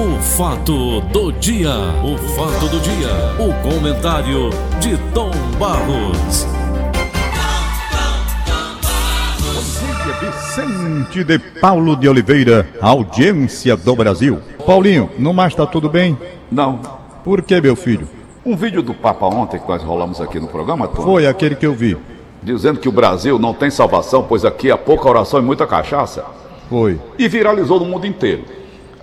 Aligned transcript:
O 0.00 0.18
fato 0.22 1.00
do 1.12 1.30
dia, 1.32 1.74
o 2.02 2.16
fato 2.34 2.68
do 2.68 2.80
dia, 2.80 3.10
o 3.38 3.52
comentário 3.62 4.48
de 4.80 4.96
Tom 5.12 5.30
Barros. 5.58 6.46
Vicente 10.20 11.22
de 11.24 11.38
Paulo 11.38 11.96
de 11.96 12.08
Oliveira, 12.08 12.66
audiência 12.80 13.76
do 13.76 13.94
Brasil. 13.94 14.38
Paulinho, 14.64 15.10
no 15.18 15.34
mais 15.34 15.54
tá 15.54 15.66
tudo 15.66 15.88
bem? 15.88 16.16
Não. 16.50 16.80
Por 17.22 17.42
que, 17.42 17.60
meu 17.60 17.76
filho? 17.76 18.08
Um 18.44 18.56
vídeo 18.56 18.82
do 18.82 18.94
Papa 18.94 19.26
ontem 19.26 19.58
que 19.60 19.68
nós 19.68 19.82
rolamos 19.82 20.20
aqui 20.20 20.40
no 20.40 20.48
programa, 20.48 20.88
Tom, 20.88 21.02
Foi 21.02 21.26
aquele 21.26 21.54
que 21.54 21.66
eu 21.66 21.74
vi. 21.74 21.96
dizendo 22.42 22.80
que 22.80 22.88
o 22.88 22.92
Brasil 22.92 23.38
não 23.38 23.52
tem 23.52 23.70
salvação, 23.70 24.24
pois 24.26 24.44
aqui 24.46 24.70
há 24.70 24.78
pouca 24.78 25.08
oração 25.08 25.38
e 25.40 25.42
muita 25.42 25.66
cachaça, 25.66 26.24
Foi. 26.70 26.98
e 27.18 27.28
viralizou 27.28 27.78
no 27.78 27.84
mundo 27.86 28.06
inteiro. 28.06 28.44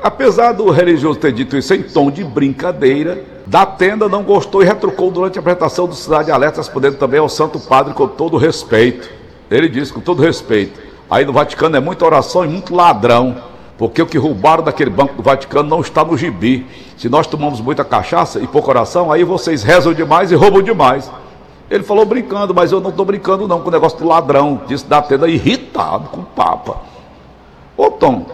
Apesar 0.01 0.51
do 0.51 0.69
religioso 0.69 1.19
ter 1.19 1.31
dito 1.31 1.57
isso 1.57 1.73
em 1.73 1.81
tom 1.81 2.11
de 2.11 2.23
brincadeira, 2.23 3.23
da 3.45 3.65
tenda 3.65 4.07
não 4.07 4.23
gostou 4.23 4.61
e 4.61 4.65
retrucou 4.65 5.09
durante 5.09 5.39
a 5.39 5.41
apresentação 5.41 5.87
do 5.87 5.95
Cidade 5.95 6.31
Alerta, 6.31 6.57
respondendo 6.57 6.97
também 6.97 7.19
ao 7.19 7.29
Santo 7.29 7.59
Padre 7.59 7.93
com 7.93 8.07
todo 8.07 8.37
respeito. 8.37 9.09
Ele 9.49 9.67
disse 9.67 9.91
com 9.91 9.99
todo 9.99 10.21
respeito: 10.21 10.79
aí 11.09 11.25
no 11.25 11.33
Vaticano 11.33 11.75
é 11.75 11.79
muita 11.79 12.05
oração 12.05 12.45
e 12.45 12.47
muito 12.47 12.75
ladrão, 12.75 13.37
porque 13.77 14.01
o 14.01 14.05
que 14.05 14.17
roubaram 14.17 14.63
daquele 14.63 14.89
banco 14.91 15.15
do 15.15 15.23
Vaticano 15.23 15.67
não 15.67 15.81
está 15.81 16.03
no 16.03 16.15
gibi. 16.15 16.67
Se 16.95 17.09
nós 17.09 17.25
tomamos 17.25 17.59
muita 17.59 17.83
cachaça 17.83 18.39
e 18.39 18.45
pouca 18.45 18.69
oração, 18.69 19.11
aí 19.11 19.23
vocês 19.23 19.63
rezam 19.63 19.93
demais 19.93 20.31
e 20.31 20.35
roubam 20.35 20.61
demais. 20.61 21.09
Ele 21.69 21.83
falou 21.83 22.05
brincando, 22.05 22.53
mas 22.53 22.71
eu 22.71 22.79
não 22.79 22.91
estou 22.91 23.05
brincando 23.05 23.47
não 23.47 23.61
com 23.61 23.69
o 23.69 23.71
negócio 23.71 23.97
do 23.97 24.07
ladrão, 24.07 24.61
disse 24.67 24.85
da 24.85 25.01
tenda 25.01 25.27
irritado 25.27 26.09
com 26.09 26.21
o 26.21 26.25
Papa. 26.25 26.77
Ô 27.75 27.91
Tom, 27.91 28.25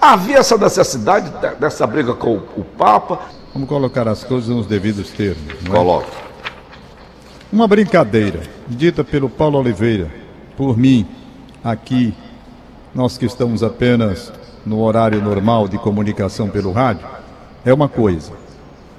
havia 0.00 0.38
essa 0.38 0.56
necessidade 0.56 1.30
de- 1.30 1.54
dessa 1.56 1.86
briga 1.86 2.14
com 2.14 2.36
o, 2.56 2.64
Papa? 2.64 3.18
Vamos 3.52 3.68
colocar 3.68 4.06
as 4.08 4.22
coisas 4.24 4.48
nos 4.48 4.66
devidos 4.66 5.10
termos. 5.10 5.52
é? 5.64 5.70
Uma 7.52 7.66
brincadeira 7.66 8.40
dita 8.68 9.02
pelo 9.02 9.28
Paulo 9.28 9.58
Oliveira, 9.58 10.08
por 10.56 10.78
mim, 10.78 11.06
aqui, 11.64 12.14
nós 12.94 13.18
que 13.18 13.26
estamos 13.26 13.62
apenas 13.62 14.32
no 14.64 14.80
horário 14.80 15.20
normal 15.20 15.66
de 15.66 15.78
comunicação 15.78 16.48
pelo 16.48 16.70
rádio, 16.70 17.06
é 17.64 17.72
uma 17.74 17.88
coisa. 17.88 18.32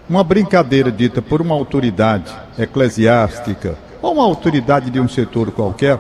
Uma 0.10 0.24
brincadeira 0.24 0.92
dita 0.92 1.22
por 1.22 1.42
uma 1.42 1.56
autoridade 1.56 2.34
eclesiástica 2.60 3.78
ou 4.02 4.14
uma 4.14 4.24
autoridade 4.24 4.90
de 4.90 5.00
um 5.00 5.08
setor 5.08 5.52
qualquer, 5.52 5.98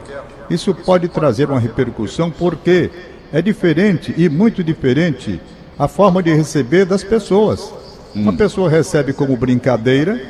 isso 0.49 0.73
pode 0.73 1.07
trazer 1.07 1.49
uma 1.49 1.59
repercussão 1.59 2.29
porque 2.29 2.89
é 3.33 3.41
diferente 3.41 4.13
e 4.17 4.27
muito 4.29 4.63
diferente 4.63 5.41
a 5.77 5.87
forma 5.87 6.21
de 6.21 6.33
receber 6.33 6.85
das 6.85 7.03
pessoas. 7.03 7.73
Uma 8.13 8.33
pessoa 8.33 8.69
recebe 8.69 9.13
como 9.13 9.35
brincadeira, 9.37 10.21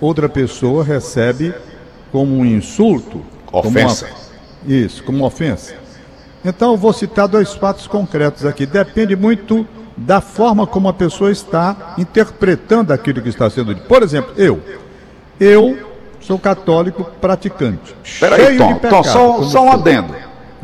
outra 0.00 0.28
pessoa 0.28 0.84
recebe 0.84 1.52
como 2.12 2.36
um 2.36 2.44
insulto, 2.46 3.20
como 3.46 3.68
uma- 3.68 3.80
Ofensa. 3.86 4.08
isso, 4.66 5.02
como 5.02 5.18
uma 5.18 5.26
ofensa. 5.26 5.74
Então 6.44 6.70
eu 6.72 6.76
vou 6.76 6.92
citar 6.92 7.26
dois 7.26 7.52
fatos 7.54 7.86
concretos 7.88 8.44
aqui. 8.46 8.64
Depende 8.64 9.16
muito 9.16 9.66
da 9.96 10.20
forma 10.20 10.66
como 10.66 10.88
a 10.88 10.92
pessoa 10.92 11.32
está 11.32 11.94
interpretando 11.98 12.92
aquilo 12.92 13.20
que 13.20 13.28
está 13.28 13.50
sendo 13.50 13.74
dito. 13.74 13.86
Por 13.88 14.02
exemplo, 14.02 14.32
eu. 14.36 14.60
Eu 15.40 15.76
sou 16.20 16.38
católico 16.38 17.04
praticante. 17.20 17.94
Peraí, 18.20 18.46
cheio 18.46 18.58
Tom, 18.58 18.66
de 18.68 18.74
Tom, 18.74 18.80
pecado, 18.80 19.04
só, 19.06 19.32
como 19.32 19.44
só 19.44 19.64
um 19.64 19.72
adendo. 19.72 20.14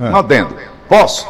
É. 0.01 0.11
Um 0.11 0.17
adendo. 0.17 0.55
Posso? 0.89 1.27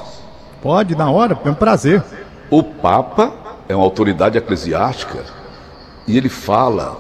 Pode, 0.63 0.95
na 0.95 1.11
hora, 1.11 1.37
é 1.45 1.51
um 1.51 1.55
prazer. 1.55 2.03
O 2.49 2.63
Papa 2.63 3.33
é 3.69 3.75
uma 3.75 3.85
autoridade 3.85 4.39
eclesiástica 4.39 5.25
e 6.07 6.17
ele 6.17 6.29
fala 6.29 6.97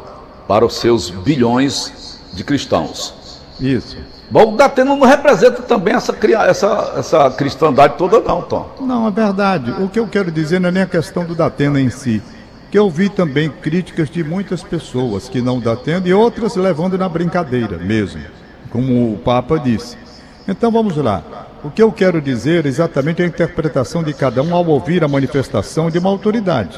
para 0.49 0.67
os 0.67 0.77
seus 0.77 1.11
bilhões 1.11 2.21
de 2.33 2.43
cristãos. 2.43 3.15
Isso. 3.61 3.97
Bom, 4.31 4.55
o 4.55 4.57
Datena 4.57 4.97
não 4.97 5.07
representa 5.07 5.63
também 5.63 5.95
essa, 5.95 6.17
essa, 6.49 6.95
essa 6.97 7.31
cristandade 7.31 7.95
toda, 7.97 8.19
não, 8.21 8.43
Tom. 8.43 8.69
Não, 8.81 9.07
é 9.07 9.11
verdade. 9.11 9.71
O 9.73 9.89
que 9.89 10.01
eu 10.01 10.09
quero 10.09 10.33
dizer 10.33 10.59
não 10.59 10.71
é 10.71 10.73
nem 10.73 10.83
a 10.83 10.87
questão 10.87 11.25
do 11.25 11.35
Datena 11.35 11.81
em 11.81 11.91
si. 11.91 12.23
Que 12.71 12.79
eu 12.79 12.89
vi 12.91 13.11
também 13.11 13.51
críticas 13.51 14.09
de 14.09 14.25
muitas 14.25 14.63
pessoas 14.63 15.29
que 15.29 15.43
não 15.43 15.61
Datena 15.61 16.09
e 16.09 16.15
outras 16.15 16.57
levando 16.57 16.97
na 16.97 17.09
brincadeira 17.09 17.77
mesmo, 17.77 18.23
como 18.71 19.13
o 19.13 19.19
Papa 19.19 19.59
disse. 19.59 19.99
Então 20.49 20.73
vamos 20.73 20.97
lá. 20.97 21.23
O 21.65 21.71
que 21.71 21.81
eu 21.81 21.93
quero 21.93 22.21
dizer 22.21 22.67
exatamente 22.67 23.23
é 23.23 23.25
a 23.25 23.29
interpretação 23.29 24.03
de 24.03 24.13
cada 24.13 24.43
um 24.43 24.53
ao 24.53 24.67
ouvir 24.67 25.05
a 25.05 25.09
manifestação 25.09 25.89
de 25.89 25.99
uma 25.99 26.11
autoridade. 26.11 26.77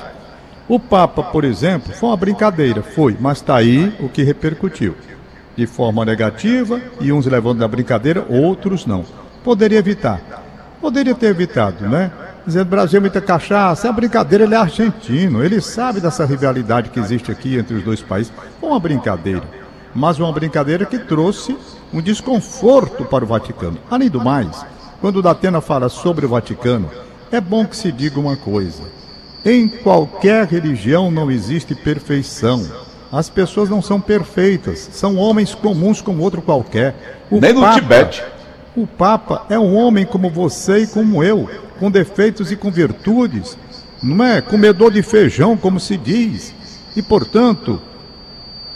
O 0.68 0.78
Papa, 0.78 1.22
por 1.22 1.42
exemplo, 1.42 1.90
foi 1.94 2.10
uma 2.10 2.16
brincadeira, 2.16 2.82
foi, 2.82 3.16
mas 3.18 3.38
está 3.38 3.56
aí 3.56 3.94
o 3.98 4.10
que 4.10 4.22
repercutiu. 4.22 4.94
De 5.56 5.66
forma 5.66 6.04
negativa, 6.04 6.82
e 7.00 7.10
uns 7.10 7.24
levando 7.24 7.60
na 7.60 7.68
brincadeira, 7.68 8.26
outros 8.28 8.84
não. 8.84 9.06
Poderia 9.42 9.78
evitar. 9.78 10.20
Poderia 10.82 11.14
ter 11.14 11.28
evitado, 11.28 11.88
né? 11.88 12.10
Dizendo 12.46 12.66
Brasil 12.66 12.98
é 12.98 13.00
muita 13.00 13.22
cachaça, 13.22 13.88
é 13.88 13.92
brincadeira, 13.92 14.44
ele 14.44 14.54
é 14.54 14.58
argentino, 14.58 15.42
ele 15.42 15.62
sabe 15.62 15.98
dessa 15.98 16.26
rivalidade 16.26 16.90
que 16.90 17.00
existe 17.00 17.32
aqui 17.32 17.56
entre 17.56 17.74
os 17.74 17.82
dois 17.82 18.02
países. 18.02 18.30
Foi 18.60 18.68
uma 18.68 18.78
brincadeira, 18.78 19.44
mas 19.94 20.18
uma 20.18 20.30
brincadeira 20.30 20.84
que 20.84 20.98
trouxe 20.98 21.56
um 21.90 22.02
desconforto 22.02 23.04
para 23.06 23.24
o 23.24 23.26
Vaticano. 23.26 23.78
Além 23.90 24.10
do 24.10 24.22
mais, 24.22 24.66
quando 25.04 25.20
Datena 25.20 25.60
fala 25.60 25.90
sobre 25.90 26.24
o 26.24 26.30
Vaticano, 26.30 26.90
é 27.30 27.38
bom 27.38 27.66
que 27.66 27.76
se 27.76 27.92
diga 27.92 28.18
uma 28.18 28.38
coisa. 28.38 28.84
Em 29.44 29.68
qualquer 29.68 30.46
religião 30.46 31.10
não 31.10 31.30
existe 31.30 31.74
perfeição. 31.74 32.66
As 33.12 33.28
pessoas 33.28 33.68
não 33.68 33.82
são 33.82 34.00
perfeitas, 34.00 34.88
são 34.92 35.18
homens 35.18 35.54
comuns 35.54 36.00
como 36.00 36.22
outro 36.22 36.40
qualquer. 36.40 37.18
O 37.30 37.38
Nem 37.38 37.52
no 37.52 37.60
Papa- 37.60 37.74
Tibete. 37.74 38.24
o 38.74 38.86
Papa 38.86 39.44
é 39.50 39.58
um 39.58 39.76
homem 39.76 40.06
como 40.06 40.30
você 40.30 40.78
e 40.78 40.86
como 40.86 41.22
eu, 41.22 41.50
com 41.78 41.90
defeitos 41.90 42.50
e 42.50 42.56
com 42.56 42.70
virtudes, 42.70 43.58
não 44.02 44.24
é? 44.24 44.40
Comedor 44.40 44.90
de 44.90 45.02
feijão, 45.02 45.54
como 45.54 45.78
se 45.78 45.98
diz, 45.98 46.54
e 46.96 47.02
portanto, 47.02 47.78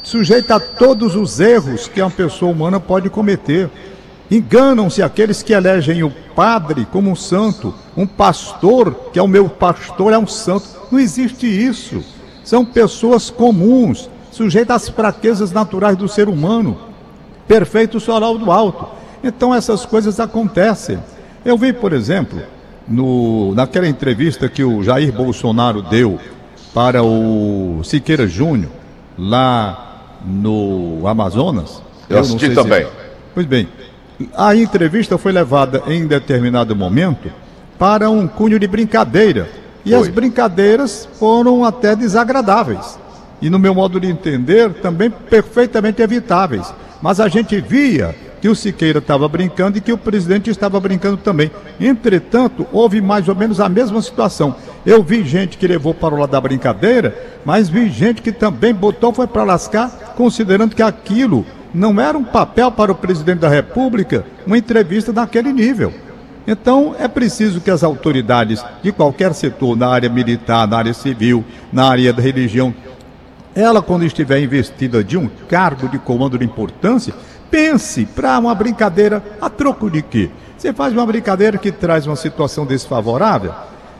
sujeito 0.03 0.51
a 0.53 0.61
todos 0.61 1.17
os 1.17 1.41
erros 1.41 1.89
que 1.89 2.03
uma 2.03 2.11
pessoa 2.11 2.53
humana 2.53 2.79
pode 2.79 3.09
cometer. 3.09 3.71
Enganam-se 4.31 5.03
aqueles 5.03 5.43
que 5.43 5.53
elegem 5.53 6.03
o 6.03 6.11
padre 6.11 6.87
como 6.93 7.11
um 7.11 7.17
santo, 7.17 7.75
um 7.97 8.07
pastor, 8.07 8.95
que 9.13 9.19
é 9.19 9.23
o 9.23 9.29
meu 9.29 9.49
pastor, 9.49 10.13
é 10.13 10.19
um 10.19 10.27
santo. 10.27 10.67
Não 10.93 10.99
existe 10.99 11.47
isso. 11.47 12.03
São 12.45 12.65
pessoas 12.65 13.31
comuns, 13.31 14.09
sujeitas 14.31 14.77
às 14.85 14.89
fraquezas 14.89 15.51
naturais 15.53 15.97
do 15.97 16.09
ser 16.09 16.29
humano 16.29 16.77
perfeito 17.47 17.99
solar 17.99 18.35
do 18.35 18.53
alto. 18.53 18.87
Então 19.25 19.55
essas 19.55 19.87
coisas 19.87 20.21
acontecem. 20.21 20.99
Eu 21.45 21.57
vi, 21.57 21.73
por 21.73 21.95
exemplo, 21.95 22.39
no, 22.87 23.55
naquela 23.55 23.89
entrevista 23.89 24.49
que 24.49 24.63
o 24.63 24.83
Jair 24.83 25.11
Bolsonaro 25.13 25.81
deu 25.81 26.19
para 26.75 27.03
o 27.03 27.81
Siqueira 27.83 28.27
Júnior, 28.27 28.71
lá 29.17 30.19
no 30.25 31.07
Amazonas. 31.07 31.83
Eu 32.09 32.17
não 32.17 32.21
assisti 32.21 32.41
sei 32.41 32.49
se- 32.51 32.55
também. 32.55 32.87
Pois 33.35 33.47
bem, 33.47 33.67
a 34.35 34.55
entrevista 34.55 35.17
foi 35.17 35.33
levada 35.33 35.83
em 35.87 36.07
determinado 36.07 36.75
momento 36.75 37.31
para 37.79 38.11
um 38.11 38.27
cunho 38.27 38.59
de 38.59 38.67
brincadeira. 38.67 39.49
E 39.85 39.91
Foi. 39.91 40.01
as 40.01 40.09
brincadeiras 40.09 41.09
foram 41.19 41.65
até 41.65 41.95
desagradáveis. 41.95 42.99
E 43.41 43.49
no 43.49 43.59
meu 43.59 43.75
modo 43.75 44.01
de 44.01 44.09
entender, 44.09 44.73
também 44.75 45.11
perfeitamente 45.11 46.03
evitáveis. 46.03 46.75
Mas 47.01 47.21
a 47.21 47.29
gente 47.29 47.61
via 47.61 48.15
que 48.41 48.49
o 48.49 48.55
Siqueira 48.55 48.99
estava 48.99 49.29
brincando 49.29 49.79
e 49.79 49.81
que 49.81 49.93
o 49.93 49.99
presidente 49.99 50.51
estava 50.51 50.81
brincando 50.81 51.17
também. 51.17 51.51
Entretanto, 51.81 52.67
houve 52.73 53.01
mais 53.01 53.29
ou 53.29 53.35
menos 53.35 53.61
a 53.61 53.69
mesma 53.69 54.03
situação. 54.03 54.55
Eu 54.85 55.03
vi 55.03 55.25
gente 55.25 55.57
que 55.57 55.67
levou 55.67 55.95
para 55.95 56.15
o 56.15 56.19
lado 56.19 56.31
da 56.31 56.41
brincadeira, 56.41 57.17
mas 57.45 57.69
vi 57.69 57.89
gente 57.89 58.23
que 58.23 58.33
também 58.33 58.75
botou 58.75 59.13
foi 59.13 59.27
para 59.27 59.45
lascar, 59.45 60.15
considerando 60.17 60.75
que 60.75 60.83
aquilo 60.83 61.47
não 61.73 62.01
era 62.01 62.17
um 62.17 62.25
papel 62.25 62.71
para 62.73 62.93
o 62.93 62.95
presidente 62.95 63.41
da 63.41 63.49
República, 63.49 64.25
uma 64.47 64.59
entrevista 64.59 65.13
daquele 65.13 65.53
nível. 65.53 65.93
Então, 66.47 66.95
é 66.99 67.07
preciso 67.07 67.61
que 67.61 67.71
as 67.71 67.85
autoridades 67.85 68.65
de 68.83 68.91
qualquer 68.91 69.35
setor, 69.35 69.77
na 69.77 69.89
área 69.89 70.09
militar, 70.09 70.67
na 70.67 70.79
área 70.79 70.95
civil, 70.95 71.45
na 71.71 71.87
área 71.89 72.13
da 72.13 72.23
religião, 72.23 72.75
ela, 73.55 73.83
quando 73.83 74.05
estiver 74.05 74.41
investida 74.41 75.05
de 75.05 75.19
um 75.19 75.29
cargo 75.49 75.89
de 75.89 75.99
comando 75.99 76.39
de 76.39 76.45
importância, 76.45 77.13
pense 77.51 78.07
para 78.07 78.39
uma 78.39 78.55
brincadeira 78.55 79.23
a 79.41 79.51
troco 79.51 79.91
de 79.91 80.01
quê? 80.01 80.31
Você 80.57 80.73
faz 80.73 80.93
uma 80.93 81.05
brincadeira 81.05 81.59
que 81.59 81.71
traz 81.71 82.07
uma 82.07 82.17
situação 82.17 82.65
desfavorável, 82.65 83.53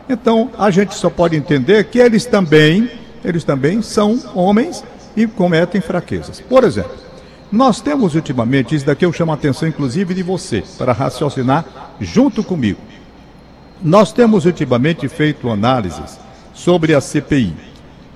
então 0.09 0.49
a 0.57 0.71
gente 0.71 0.95
só 0.95 1.09
pode 1.09 1.35
entender 1.35 1.83
que 1.85 1.99
eles 1.99 2.25
também, 2.25 2.89
eles 3.23 3.43
também 3.43 3.81
são 3.81 4.19
homens 4.33 4.83
e 5.15 5.27
cometem 5.27 5.81
fraquezas. 5.81 6.41
Por 6.41 6.63
exemplo, 6.63 7.08
nós 7.51 7.81
temos 7.81 8.15
ultimamente, 8.15 8.75
isso 8.75 8.85
daqui 8.85 9.05
eu 9.05 9.13
chamo 9.13 9.31
a 9.31 9.35
atenção 9.35 9.67
inclusive 9.67 10.13
de 10.13 10.21
você, 10.21 10.63
para 10.77 10.93
raciocinar 10.93 11.65
junto 11.99 12.43
comigo. 12.43 12.79
Nós 13.81 14.11
temos 14.11 14.45
ultimamente 14.45 15.07
feito 15.07 15.49
análises 15.49 16.19
sobre 16.53 16.93
a 16.93 17.01
CPI. 17.01 17.53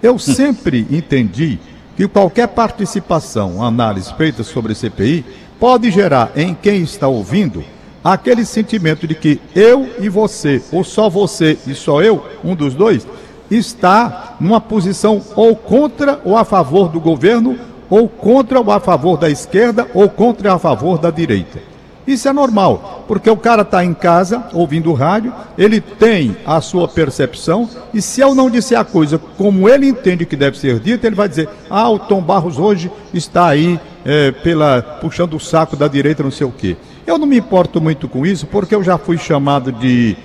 Eu 0.02 0.20
sempre 0.20 0.86
entendi 0.92 1.58
que 1.96 2.08
qualquer 2.08 2.48
participação, 2.50 3.64
análise 3.64 4.14
feita 4.16 4.44
sobre 4.44 4.74
a 4.74 4.76
CPI, 4.76 5.26
pode 5.60 5.90
gerar 5.90 6.32
em 6.36 6.54
quem 6.54 6.82
está 6.82 7.08
ouvindo 7.08 7.64
aquele 8.04 8.44
sentimento 8.44 9.08
de 9.08 9.16
que 9.16 9.40
eu 9.56 9.90
e 10.00 10.10
você, 10.10 10.62
ou 10.72 10.84
só 10.84 11.10
você 11.10 11.58
e 11.66 11.74
só 11.74 12.02
eu, 12.04 12.26
um 12.44 12.54
dos 12.54 12.76
dois, 12.76 13.08
está 13.50 14.36
numa 14.40 14.60
posição 14.60 15.22
ou 15.36 15.56
contra 15.56 16.20
ou 16.26 16.38
a 16.38 16.44
favor 16.44 16.90
do 16.90 17.00
governo, 17.00 17.58
ou 17.94 18.10
contra 18.10 18.60
ou 18.60 18.72
a 18.72 18.80
favor 18.80 19.20
da 19.20 19.30
esquerda, 19.30 19.88
ou 19.94 20.10
contra 20.10 20.50
ou 20.50 20.56
a 20.56 20.60
favor 20.60 20.98
da 20.98 21.12
direita. 21.12 21.60
Isso 22.08 22.28
é 22.28 22.34
normal, 22.34 23.06
porque 23.08 23.30
o 23.30 23.38
cara 23.38 23.62
está 23.62 23.86
em 23.86 23.94
casa 23.94 24.46
ouvindo 24.52 24.90
o 24.90 24.96
rádio, 24.96 25.32
ele 25.56 25.80
tem 25.80 26.36
a 26.44 26.60
sua 26.60 26.88
percepção, 26.88 27.70
e 27.94 28.02
se 28.02 28.20
eu 28.20 28.34
não 28.34 28.50
disser 28.50 28.80
a 28.80 28.84
coisa 28.84 29.20
como 29.38 29.70
ele 29.70 29.88
entende 29.88 30.26
que 30.26 30.36
deve 30.36 30.58
ser 30.58 30.80
dita, 30.80 31.06
ele 31.06 31.16
vai 31.16 31.30
dizer: 31.30 31.48
ah, 31.70 31.88
o 31.88 32.00
Tom 32.00 32.20
Barros 32.20 32.58
hoje 32.58 32.92
está 33.14 33.46
aí 33.46 33.80
é, 34.04 34.32
pela, 34.32 34.82
puxando 35.00 35.36
o 35.36 35.40
saco 35.40 35.78
da 35.78 35.88
direita, 35.88 36.24
não 36.24 36.32
sei 36.32 36.48
o 36.48 36.52
quê. 36.52 36.76
Eu 37.06 37.20
não 37.20 37.28
me 37.28 37.38
importo 37.38 37.80
muito 37.80 38.08
com 38.08 38.26
isso, 38.26 38.48
porque 38.48 38.74
eu 38.74 38.84
já 38.84 38.98
fui 38.98 39.20
chamado 39.20 39.72
de 39.72 40.18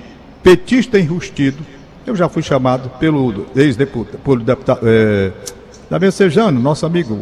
petista 0.43 0.99
enrustido, 0.99 1.59
eu 2.07 2.17
já 2.17 2.31
fui 2.31 2.43
chamado 2.43 2.89
pelo 2.99 3.45
ex-deputado, 3.55 4.19
pelo 4.21 4.41
deputado, 4.41 4.81
é, 4.85 5.33
da 5.91 5.99
Messejano, 5.99 6.59
nosso 6.59 6.87
amigo 6.87 7.15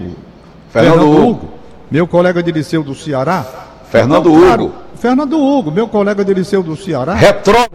Fernando, 0.77 0.99
Fernando 0.99 1.11
Hugo, 1.11 1.31
Hugo, 1.31 1.49
meu 1.91 2.07
colega 2.07 2.43
de 2.43 2.53
liceu 2.53 2.83
do 2.83 2.95
Ceará. 2.95 3.47
Fernando 3.91 4.29
então, 4.29 4.67
Hugo. 4.67 4.75
Fernando 4.97 5.39
Hugo, 5.39 5.71
meu 5.71 5.89
colega 5.89 6.23
de 6.23 6.35
liceu 6.35 6.63
do 6.63 6.77
Ceará. 6.77 7.15
Retrógrado. 7.15 7.73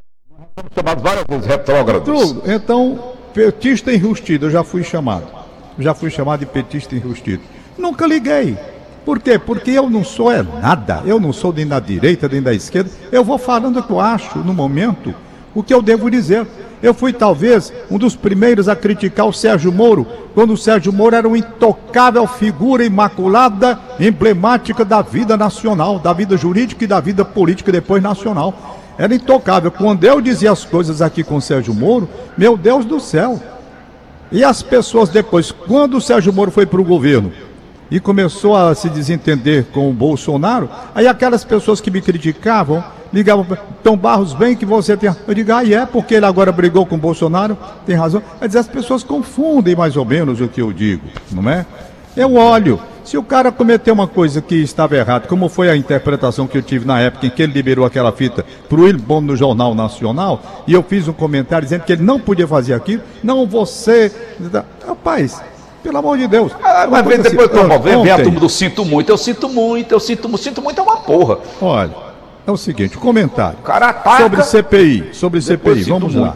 Chamado 0.76 1.02
várias 1.02 1.26
vezes 1.28 1.46
retrógrados. 1.48 2.36
Então, 2.46 3.14
petista 3.34 3.92
enrustido, 3.92 4.46
eu 4.46 4.52
já 4.52 4.64
fui 4.64 4.84
chamado. 4.84 5.26
Já 5.80 5.96
fui 5.96 6.12
chamado 6.12 6.42
de 6.42 6.46
petista 6.46 6.96
enrustido. 6.96 7.42
Nunca 7.76 8.06
liguei. 8.06 8.56
Por 9.04 9.20
quê? 9.20 9.40
Porque 9.40 9.72
eu 9.72 9.90
não 9.90 10.04
sou 10.04 10.32
é 10.32 10.44
nada. 10.44 11.02
Eu 11.04 11.20
não 11.20 11.34
sou 11.34 11.52
nem 11.52 11.66
da 11.66 11.80
direita, 11.80 12.30
nem 12.30 12.42
da 12.42 12.54
esquerda. 12.54 12.92
Eu 13.12 13.24
vou 13.24 13.40
falando 13.40 13.80
o 13.80 13.84
que 13.84 13.92
eu 13.92 14.00
acho 14.00 14.38
no 14.40 14.54
momento, 14.54 15.16
o 15.56 15.64
que 15.64 15.74
eu 15.74 15.82
devo 15.82 16.12
dizer. 16.12 16.46
Eu 16.82 16.94
fui 16.94 17.14
talvez 17.14 17.72
um 17.90 17.98
dos 17.98 18.16
primeiros 18.16 18.68
a 18.68 18.76
criticar 18.76 19.28
o 19.28 19.34
Sérgio 19.34 19.72
Moro, 19.72 20.08
quando 20.34 20.54
o 20.54 20.58
Sérgio 20.58 20.92
Moro 20.92 21.16
era 21.16 21.28
uma 21.28 21.38
intocável 21.38 22.26
figura 22.26 22.84
imaculada, 22.84 23.80
emblemática 24.00 24.84
da 24.84 25.02
vida 25.02 25.38
nacional, 25.38 26.00
da 26.00 26.12
vida 26.12 26.36
jurídica 26.36 26.84
e 26.84 26.88
da 26.88 27.00
vida 27.00 27.24
política 27.24 27.72
depois 27.72 28.02
nacional. 28.02 28.80
Era 28.98 29.14
intocável. 29.14 29.72
Quando 29.72 30.04
eu 30.04 30.20
dizia 30.20 30.52
as 30.52 30.66
coisas 30.66 31.02
aqui 31.02 31.24
com 31.24 31.36
o 31.36 31.42
Sérgio 31.42 31.74
Moro, 31.74 32.10
meu 32.38 32.58
Deus 32.58 32.86
do 32.86 33.00
céu. 33.00 33.40
E 34.32 34.44
as 34.44 34.64
pessoas 34.64 35.10
depois, 35.10 35.52
quando 35.52 35.98
o 35.98 36.02
Sérgio 36.02 36.32
Moro 36.32 36.52
foi 36.52 36.66
para 36.66 36.80
o 36.80 36.86
governo, 36.86 37.32
e 37.92 38.00
começou 38.00 38.56
a 38.56 38.74
se 38.74 38.90
desentender 38.90 39.66
com 39.74 39.90
o 39.90 39.94
Bolsonaro, 39.94 40.70
aí 40.96 41.06
aquelas 41.06 41.44
pessoas 41.44 41.82
que 41.82 41.92
me 41.92 42.02
criticavam 42.02 42.82
ligavam 43.14 43.44
para 43.46 43.58
Tom 43.84 43.98
Barros, 43.98 44.34
bem 44.34 44.56
que 44.56 44.66
você 44.66 44.96
tem. 44.96 45.14
Eu 45.28 45.34
digo, 45.34 45.52
ah, 45.54 45.66
é 45.68 45.86
porque 45.86 46.16
ele 46.16 46.26
agora 46.26 46.52
brigou 46.52 46.86
com 46.86 46.96
o 46.96 46.98
Bolsonaro, 46.98 47.58
tem 47.86 47.96
razão. 47.96 48.22
Quer 48.40 48.48
dizer, 48.48 48.60
as 48.60 48.68
pessoas 48.68 49.04
confundem 49.04 49.76
mais 49.76 49.98
ou 49.98 50.06
menos 50.06 50.40
o 50.42 50.48
que 50.48 50.62
eu 50.62 50.72
digo, 50.72 51.04
não 51.32 51.50
é? 51.50 51.66
Eu 52.16 52.36
olho, 52.36 52.80
se 53.04 53.18
o 53.18 53.24
cara 53.24 53.52
cometeu 53.52 53.94
uma 53.94 54.08
coisa 54.08 54.42
que 54.42 54.56
estava 54.56 54.96
errada, 54.96 55.28
como 55.28 55.50
foi 55.50 55.70
a 55.70 55.76
interpretação 55.76 56.48
que 56.48 56.58
eu 56.58 56.62
tive 56.62 56.86
na 56.86 57.00
época 57.00 57.26
em 57.28 57.30
que 57.30 57.42
ele 57.42 57.54
liberou 57.54 57.86
aquela 57.86 58.12
fita 58.12 58.46
para 58.68 58.80
o 58.80 58.84
Wilbon 58.84 59.22
no 59.22 59.36
Jornal 59.36 59.74
Nacional, 59.74 60.42
e 60.68 60.74
eu 60.74 60.84
fiz 60.84 61.08
um 61.08 61.14
comentário 61.14 61.66
dizendo 61.66 61.84
que 61.84 61.94
ele 61.94 62.04
não 62.04 62.20
podia 62.20 62.48
fazer 62.48 62.74
aquilo, 62.74 63.02
não 63.24 63.48
você. 63.48 64.12
Rapaz, 64.86 65.42
pelo 65.82 65.98
amor 65.98 66.18
de 66.18 66.28
Deus. 66.28 66.52
Ah, 66.64 66.88
mas 66.90 67.06
vem 67.06 67.20
depois 67.20 67.50
assim, 67.50 67.62
toma, 67.62 67.80
vem, 67.80 68.02
vem 68.04 68.12
a 68.12 68.22
turma 68.22 68.40
do 68.40 68.50
sinto 68.50 68.86
muito, 68.86 69.10
eu 69.10 69.18
sinto 69.18 69.50
muito, 69.50 69.92
eu 69.92 70.00
sinto 70.00 70.30
muito, 70.30 70.44
sinto 70.44 70.62
muito 70.62 70.80
é 70.80 70.84
uma 70.84 70.98
porra. 70.98 71.40
Olha, 71.62 72.11
é 72.52 72.54
o 72.54 72.58
seguinte, 72.58 72.98
comentário. 72.98 73.58
Ataca, 73.64 74.22
sobre 74.22 74.44
CPI, 74.44 75.10
sobre 75.14 75.42
CPI, 75.42 75.84
vamos 75.84 76.16
lá. 76.16 76.36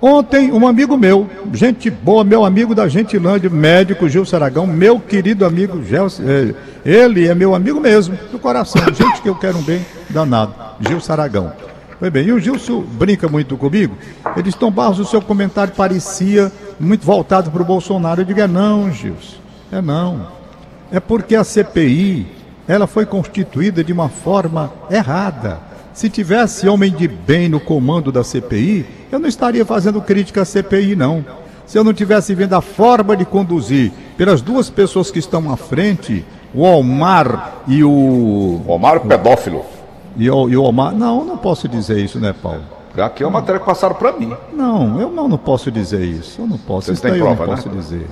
Ontem, 0.00 0.52
um 0.52 0.66
amigo 0.66 0.96
meu, 0.96 1.26
gente 1.54 1.90
boa, 1.90 2.22
meu 2.22 2.44
amigo 2.44 2.74
da 2.74 2.86
Gentilândia, 2.86 3.48
médico 3.48 4.08
Gil 4.08 4.26
Saragão, 4.26 4.66
meu 4.66 5.00
querido 5.00 5.46
amigo 5.46 5.80
é, 6.20 6.54
ele 6.84 7.26
é 7.26 7.34
meu 7.34 7.54
amigo 7.54 7.80
mesmo, 7.80 8.16
do 8.30 8.38
coração, 8.38 8.82
gente 8.92 9.22
que 9.22 9.28
eu 9.28 9.34
quero 9.34 9.56
um 9.56 9.62
bem 9.62 9.84
danado, 10.10 10.54
Gil 10.80 11.00
Saragão. 11.00 11.52
Foi 11.98 12.10
bem, 12.10 12.26
e 12.26 12.32
o 12.32 12.38
Gilson 12.38 12.82
brinca 12.82 13.26
muito 13.26 13.56
comigo. 13.56 13.96
Ele 14.34 14.42
disse, 14.42 14.58
Tom 14.58 14.70
Barros, 14.70 14.98
o 14.98 15.04
seu 15.06 15.22
comentário 15.22 15.72
parecia 15.74 16.52
muito 16.78 17.06
voltado 17.06 17.50
para 17.50 17.62
o 17.62 17.64
Bolsonaro. 17.64 18.20
Eu 18.20 18.26
digo, 18.26 18.38
é 18.38 18.46
não, 18.46 18.92
Gilson, 18.92 19.38
é 19.72 19.80
não. 19.80 20.28
É 20.92 21.00
porque 21.00 21.34
a 21.34 21.42
CPI, 21.42 22.26
ela 22.68 22.86
foi 22.86 23.06
constituída 23.06 23.84
de 23.84 23.92
uma 23.92 24.08
forma 24.08 24.72
errada. 24.90 25.60
Se 25.92 26.10
tivesse 26.10 26.68
homem 26.68 26.92
de 26.92 27.08
bem 27.08 27.48
no 27.48 27.58
comando 27.58 28.12
da 28.12 28.22
CPI, 28.22 28.86
eu 29.10 29.18
não 29.18 29.28
estaria 29.28 29.64
fazendo 29.64 30.00
crítica 30.02 30.42
à 30.42 30.44
CPI, 30.44 30.94
não. 30.94 31.24
Se 31.66 31.78
eu 31.78 31.82
não 31.82 31.94
tivesse 31.94 32.34
vendo 32.34 32.54
a 32.54 32.60
forma 32.60 33.16
de 33.16 33.24
conduzir 33.24 33.92
pelas 34.16 34.40
duas 34.42 34.68
pessoas 34.68 35.10
que 35.10 35.18
estão 35.18 35.50
à 35.50 35.56
frente, 35.56 36.24
o 36.54 36.62
Omar 36.62 37.62
e 37.66 37.82
o. 37.82 38.60
Omar 38.66 39.00
pedófilo. 39.00 39.64
E 40.16 40.30
o, 40.30 40.48
e 40.48 40.56
o 40.56 40.62
Omar. 40.62 40.94
Não, 40.94 41.24
não 41.24 41.36
posso 41.36 41.68
dizer 41.68 41.98
isso, 41.98 42.20
né, 42.20 42.34
Paulo? 42.42 42.62
Aqui 42.96 43.22
é 43.22 43.26
uma 43.26 43.40
matéria 43.40 43.58
que 43.58 43.66
passaram 43.66 43.94
para 43.94 44.12
mim. 44.12 44.34
Não, 44.52 45.00
eu 45.00 45.10
não, 45.10 45.28
não 45.28 45.36
posso 45.36 45.70
dizer 45.70 46.02
isso. 46.02 46.40
Eu 46.40 46.46
não 46.46 46.56
posso. 46.56 46.86
Vocês 46.86 47.00
têm 47.00 47.18
prova, 47.18 47.42
eu 47.42 47.46
não 47.46 47.54
né? 47.54 47.62
posso 47.62 47.68
dizer. 47.68 48.06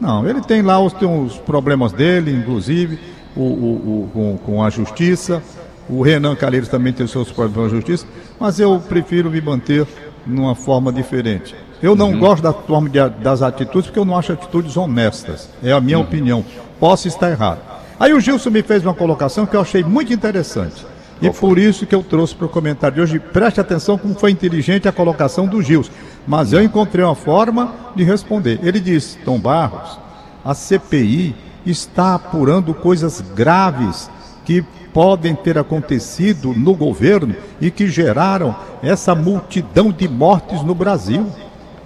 Não, 0.00 0.28
ele 0.28 0.40
tem 0.40 0.62
lá 0.62 0.80
os, 0.80 0.92
tem 0.92 1.24
os 1.24 1.36
problemas 1.38 1.92
dele, 1.92 2.34
inclusive, 2.34 2.98
o, 3.36 3.40
o, 3.40 3.44
o 3.44 4.10
com, 4.12 4.38
com, 4.38 4.64
a 4.64 4.70
justiça. 4.70 5.42
O 5.88 6.02
Renan 6.02 6.36
Calheiros 6.36 6.68
também 6.68 6.92
tem 6.92 7.04
os 7.04 7.10
seus 7.10 7.30
problemas 7.32 7.70
com 7.70 7.76
a 7.76 7.80
justiça, 7.80 8.06
mas 8.38 8.60
eu 8.60 8.80
prefiro 8.88 9.30
me 9.30 9.40
manter 9.40 9.86
numa 10.26 10.54
forma 10.54 10.92
diferente. 10.92 11.54
Eu 11.82 11.96
não 11.96 12.10
uhum. 12.10 12.18
gosto 12.20 12.42
da 12.42 12.52
forma 12.52 12.88
de, 12.88 13.08
das 13.22 13.42
atitudes, 13.42 13.86
porque 13.86 13.98
eu 13.98 14.04
não 14.04 14.16
acho 14.16 14.32
atitudes 14.32 14.76
honestas. 14.76 15.48
É 15.62 15.72
a 15.72 15.80
minha 15.80 15.98
uhum. 15.98 16.04
opinião. 16.04 16.44
Posso 16.78 17.08
estar 17.08 17.30
errado. 17.30 17.60
Aí 17.98 18.12
o 18.12 18.20
Gilson 18.20 18.50
me 18.50 18.62
fez 18.62 18.84
uma 18.84 18.94
colocação 18.94 19.46
que 19.46 19.56
eu 19.56 19.60
achei 19.60 19.82
muito 19.82 20.12
interessante. 20.12 20.86
E 21.22 21.28
por 21.30 21.58
isso 21.58 21.86
que 21.86 21.94
eu 21.94 22.02
trouxe 22.02 22.34
para 22.34 22.46
o 22.46 22.48
comentário 22.48 22.94
de 22.94 23.00
hoje. 23.02 23.18
Preste 23.18 23.60
atenção 23.60 23.98
como 23.98 24.14
foi 24.14 24.30
inteligente 24.30 24.88
a 24.88 24.92
colocação 24.92 25.46
do 25.46 25.60
Gils. 25.60 25.90
Mas 26.26 26.52
eu 26.52 26.62
encontrei 26.62 27.04
uma 27.04 27.14
forma 27.14 27.74
de 27.94 28.04
responder. 28.04 28.58
Ele 28.62 28.80
disse: 28.80 29.18
Tom 29.18 29.38
Barros, 29.38 29.98
a 30.44 30.54
CPI 30.54 31.34
está 31.64 32.14
apurando 32.14 32.74
coisas 32.74 33.20
graves 33.34 34.10
que 34.44 34.62
podem 34.92 35.34
ter 35.34 35.56
acontecido 35.58 36.52
no 36.52 36.74
governo 36.74 37.34
e 37.60 37.70
que 37.70 37.86
geraram 37.86 38.54
essa 38.82 39.14
multidão 39.14 39.92
de 39.92 40.08
mortes 40.08 40.62
no 40.62 40.74
Brasil. 40.74 41.26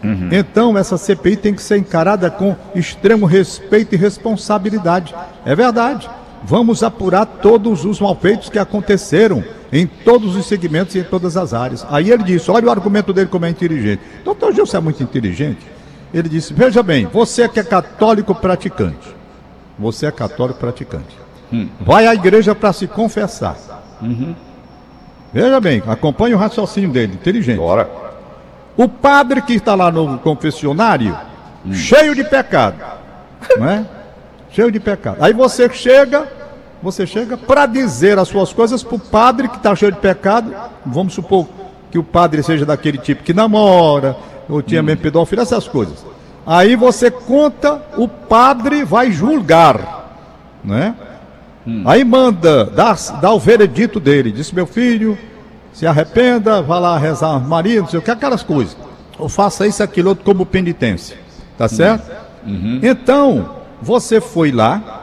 Uhum. 0.03 0.29
Então, 0.33 0.77
essa 0.77 0.97
CPI 0.97 1.37
tem 1.37 1.55
que 1.55 1.63
ser 1.63 1.79
encarada 1.79 2.31
com 2.31 2.57
extremo 2.75 3.27
respeito 3.27 3.95
e 3.95 3.99
responsabilidade. 3.99 5.15
É 5.45 5.55
verdade 5.55 6.09
vamos 6.45 6.83
apurar 6.83 7.25
todos 7.25 7.85
os 7.85 7.99
malfeitos 7.99 8.51
que 8.51 8.59
aconteceram 8.59 9.43
em 9.73 9.87
todos 9.87 10.37
os 10.37 10.47
segmentos 10.47 10.95
e 10.95 11.01
em 11.01 11.05
todas 11.05 11.37
as 11.37 11.55
áreas. 11.55 11.85
Aí 11.89 12.11
ele 12.11 12.23
disse: 12.23 12.51
olha 12.51 12.67
o 12.67 12.71
argumento 12.71 13.13
dele 13.13 13.29
como 13.29 13.47
é 13.47 13.51
inteligente. 13.51 14.03
Doutor 14.25 14.53
Gilson 14.53 14.77
é 14.77 14.81
muito 14.81 15.03
inteligente. 15.03 15.67
Ele 16.13 16.29
disse: 16.29 16.53
veja 16.53 16.83
bem, 16.83 17.07
você 17.07 17.49
que 17.49 17.59
é 17.59 17.65
católico 17.65 18.35
praticante, 18.35 19.15
você 19.79 20.07
é 20.07 20.11
católico 20.11 20.59
praticante, 20.59 21.17
hum. 21.53 21.69
vai 21.81 22.07
à 22.07 22.15
igreja 22.15 22.55
para 22.55 22.73
se 22.73 22.87
confessar. 22.87 23.57
Uhum. 24.01 24.35
Veja 25.33 25.61
bem, 25.61 25.83
acompanhe 25.87 26.35
o 26.35 26.39
raciocínio 26.39 26.91
dele, 26.91 27.15
inteligente. 27.15 27.57
Bora. 27.57 27.91
O 28.77 28.89
padre 28.89 29.43
que 29.43 29.55
está 29.55 29.75
lá 29.75 29.91
no 29.91 30.19
confessionário, 30.19 31.17
hum. 31.65 31.73
cheio 31.73 32.15
de 32.15 32.25
pecado, 32.25 32.77
não 33.59 33.69
é? 33.69 33.85
cheio 34.55 34.71
de 34.71 34.79
pecado. 34.79 35.17
Aí 35.21 35.33
você 35.33 35.69
chega, 35.69 36.29
você 36.81 37.07
chega 37.07 37.37
para 37.37 37.67
dizer 37.67 38.19
as 38.19 38.29
suas 38.29 38.53
coisas 38.53 38.83
para 38.83 38.95
o 38.95 38.99
padre 38.99 39.49
que 39.49 39.57
está 39.57 39.75
cheio 39.75 39.91
de 39.91 39.99
pecado. 39.99 40.55
Vamos 40.87 41.15
supor 41.15 41.49
que 41.91 41.99
o 41.99 42.05
padre 42.05 42.43
seja 42.43 42.65
daquele 42.65 42.99
tipo 42.99 43.25
que 43.25 43.35
namora, 43.35 44.17
ou 44.49 44.63
tinha 44.63 44.81
hum. 44.81 44.85
mesmo 44.85 45.03
pedófilo, 45.03 45.43
essas 45.43 45.67
coisas. 45.67 46.05
Aí 46.47 46.77
você 46.77 47.11
conta, 47.11 47.83
o 47.97 48.07
padre 48.07 48.85
vai 48.85 49.11
julgar, 49.11 50.13
né? 50.63 50.95
Hum. 51.67 51.83
Aí 51.87 52.05
manda, 52.05 52.67
dá, 52.67 52.95
dá 53.21 53.33
o 53.33 53.39
veredito 53.39 53.99
dele, 53.99 54.31
disse 54.31 54.55
meu 54.55 54.67
filho, 54.67 55.17
se 55.73 55.87
arrependa, 55.87 56.61
vá 56.61 56.79
lá 56.79 56.99
rezar 56.99 57.39
Maria, 57.41 57.81
não 57.81 57.89
sei 57.89 57.99
o 57.99 58.03
que, 58.03 58.11
aquelas 58.11 58.43
coisas. 58.43 58.77
Ou 59.19 59.29
faça 59.29 59.67
isso, 59.67 59.83
aquilo 59.83 60.11
outro 60.11 60.25
como 60.25 60.45
penitência. 60.45 61.17
Tá 61.57 61.69
certo? 61.69 62.11
Uhum. 62.47 62.81
Então, 62.83 63.57
você 63.81 64.21
foi 64.21 64.51
lá, 64.51 65.03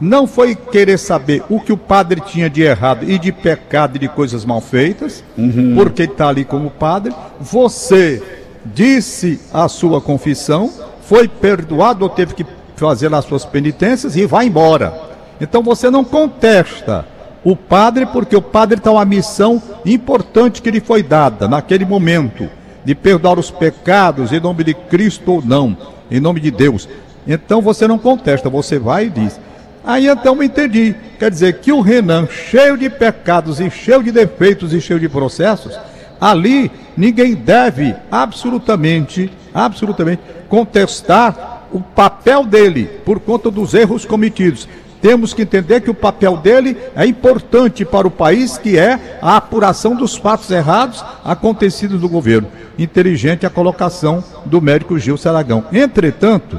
não 0.00 0.26
foi 0.26 0.54
querer 0.54 0.98
saber 0.98 1.42
o 1.48 1.58
que 1.58 1.72
o 1.72 1.76
padre 1.76 2.20
tinha 2.20 2.50
de 2.50 2.62
errado 2.62 3.08
e 3.08 3.18
de 3.18 3.32
pecado 3.32 3.96
e 3.96 3.98
de 3.98 4.08
coisas 4.08 4.44
mal 4.44 4.60
feitas, 4.60 5.24
uhum. 5.36 5.74
porque 5.74 6.02
está 6.02 6.28
ali 6.28 6.44
como 6.44 6.70
padre. 6.70 7.14
Você 7.40 8.45
disse 8.74 9.40
a 9.52 9.68
sua 9.68 10.00
confissão, 10.00 10.70
foi 11.02 11.28
perdoado 11.28 12.04
ou 12.04 12.08
teve 12.08 12.34
que 12.34 12.46
fazer 12.76 13.12
as 13.14 13.24
suas 13.24 13.44
penitências 13.44 14.16
e 14.16 14.26
vai 14.26 14.46
embora. 14.46 14.92
Então 15.40 15.62
você 15.62 15.90
não 15.90 16.04
contesta 16.04 17.06
o 17.44 17.54
padre, 17.54 18.06
porque 18.06 18.34
o 18.34 18.42
padre 18.42 18.78
está 18.78 18.90
uma 18.90 19.04
missão 19.04 19.62
importante 19.84 20.60
que 20.60 20.70
lhe 20.70 20.80
foi 20.80 21.02
dada 21.02 21.46
naquele 21.46 21.84
momento, 21.84 22.48
de 22.84 22.94
perdoar 22.94 23.38
os 23.38 23.50
pecados 23.50 24.32
em 24.32 24.40
nome 24.40 24.64
de 24.64 24.74
Cristo 24.74 25.32
ou 25.32 25.42
não, 25.44 25.76
em 26.10 26.20
nome 26.20 26.40
de 26.40 26.50
Deus. 26.50 26.88
Então 27.26 27.60
você 27.60 27.86
não 27.86 27.98
contesta, 27.98 28.50
você 28.50 28.78
vai 28.78 29.06
e 29.06 29.10
diz. 29.10 29.40
Aí 29.84 30.08
então 30.08 30.34
eu 30.34 30.42
entendi. 30.42 30.94
Quer 31.18 31.30
dizer 31.30 31.60
que 31.60 31.70
o 31.70 31.80
Renan, 31.80 32.26
cheio 32.28 32.76
de 32.76 32.90
pecados 32.90 33.60
e 33.60 33.70
cheio 33.70 34.02
de 34.02 34.10
defeitos 34.10 34.72
e 34.72 34.80
cheio 34.80 34.98
de 34.98 35.08
processos, 35.08 35.78
ali 36.20 36.70
ninguém 36.96 37.34
deve 37.34 37.94
absolutamente, 38.10 39.30
absolutamente 39.52 40.22
contestar 40.48 41.66
o 41.72 41.80
papel 41.80 42.44
dele 42.44 42.88
por 43.04 43.20
conta 43.20 43.50
dos 43.50 43.74
erros 43.74 44.04
cometidos. 44.04 44.68
Temos 45.00 45.34
que 45.34 45.42
entender 45.42 45.82
que 45.82 45.90
o 45.90 45.94
papel 45.94 46.36
dele 46.38 46.76
é 46.94 47.06
importante 47.06 47.84
para 47.84 48.08
o 48.08 48.10
país, 48.10 48.56
que 48.56 48.78
é 48.78 49.18
a 49.20 49.36
apuração 49.36 49.94
dos 49.94 50.16
fatos 50.16 50.50
errados 50.50 51.04
acontecidos 51.24 52.00
no 52.00 52.08
governo. 52.08 52.48
Inteligente 52.78 53.46
a 53.46 53.50
colocação 53.50 54.24
do 54.44 54.60
médico 54.60 54.98
Gil 54.98 55.16
Saragão. 55.16 55.64
Entretanto, 55.72 56.58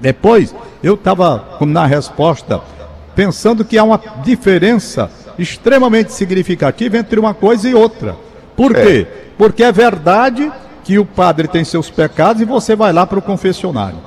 depois 0.00 0.54
eu 0.82 0.94
estava 0.94 1.58
na 1.60 1.86
resposta 1.86 2.60
pensando 3.14 3.64
que 3.64 3.76
há 3.76 3.84
uma 3.84 4.00
diferença 4.24 5.10
extremamente 5.38 6.12
significativa 6.12 6.96
entre 6.98 7.18
uma 7.18 7.34
coisa 7.34 7.68
e 7.68 7.74
outra. 7.74 8.16
Por 8.62 8.76
é. 8.76 8.84
quê? 8.84 9.06
Porque 9.36 9.64
é 9.64 9.72
verdade 9.72 10.52
que 10.84 10.96
o 10.96 11.04
padre 11.04 11.48
tem 11.48 11.64
seus 11.64 11.90
pecados 11.90 12.40
e 12.40 12.44
você 12.44 12.76
vai 12.76 12.92
lá 12.92 13.04
para 13.04 13.18
o 13.18 13.22
confessionário. 13.22 13.98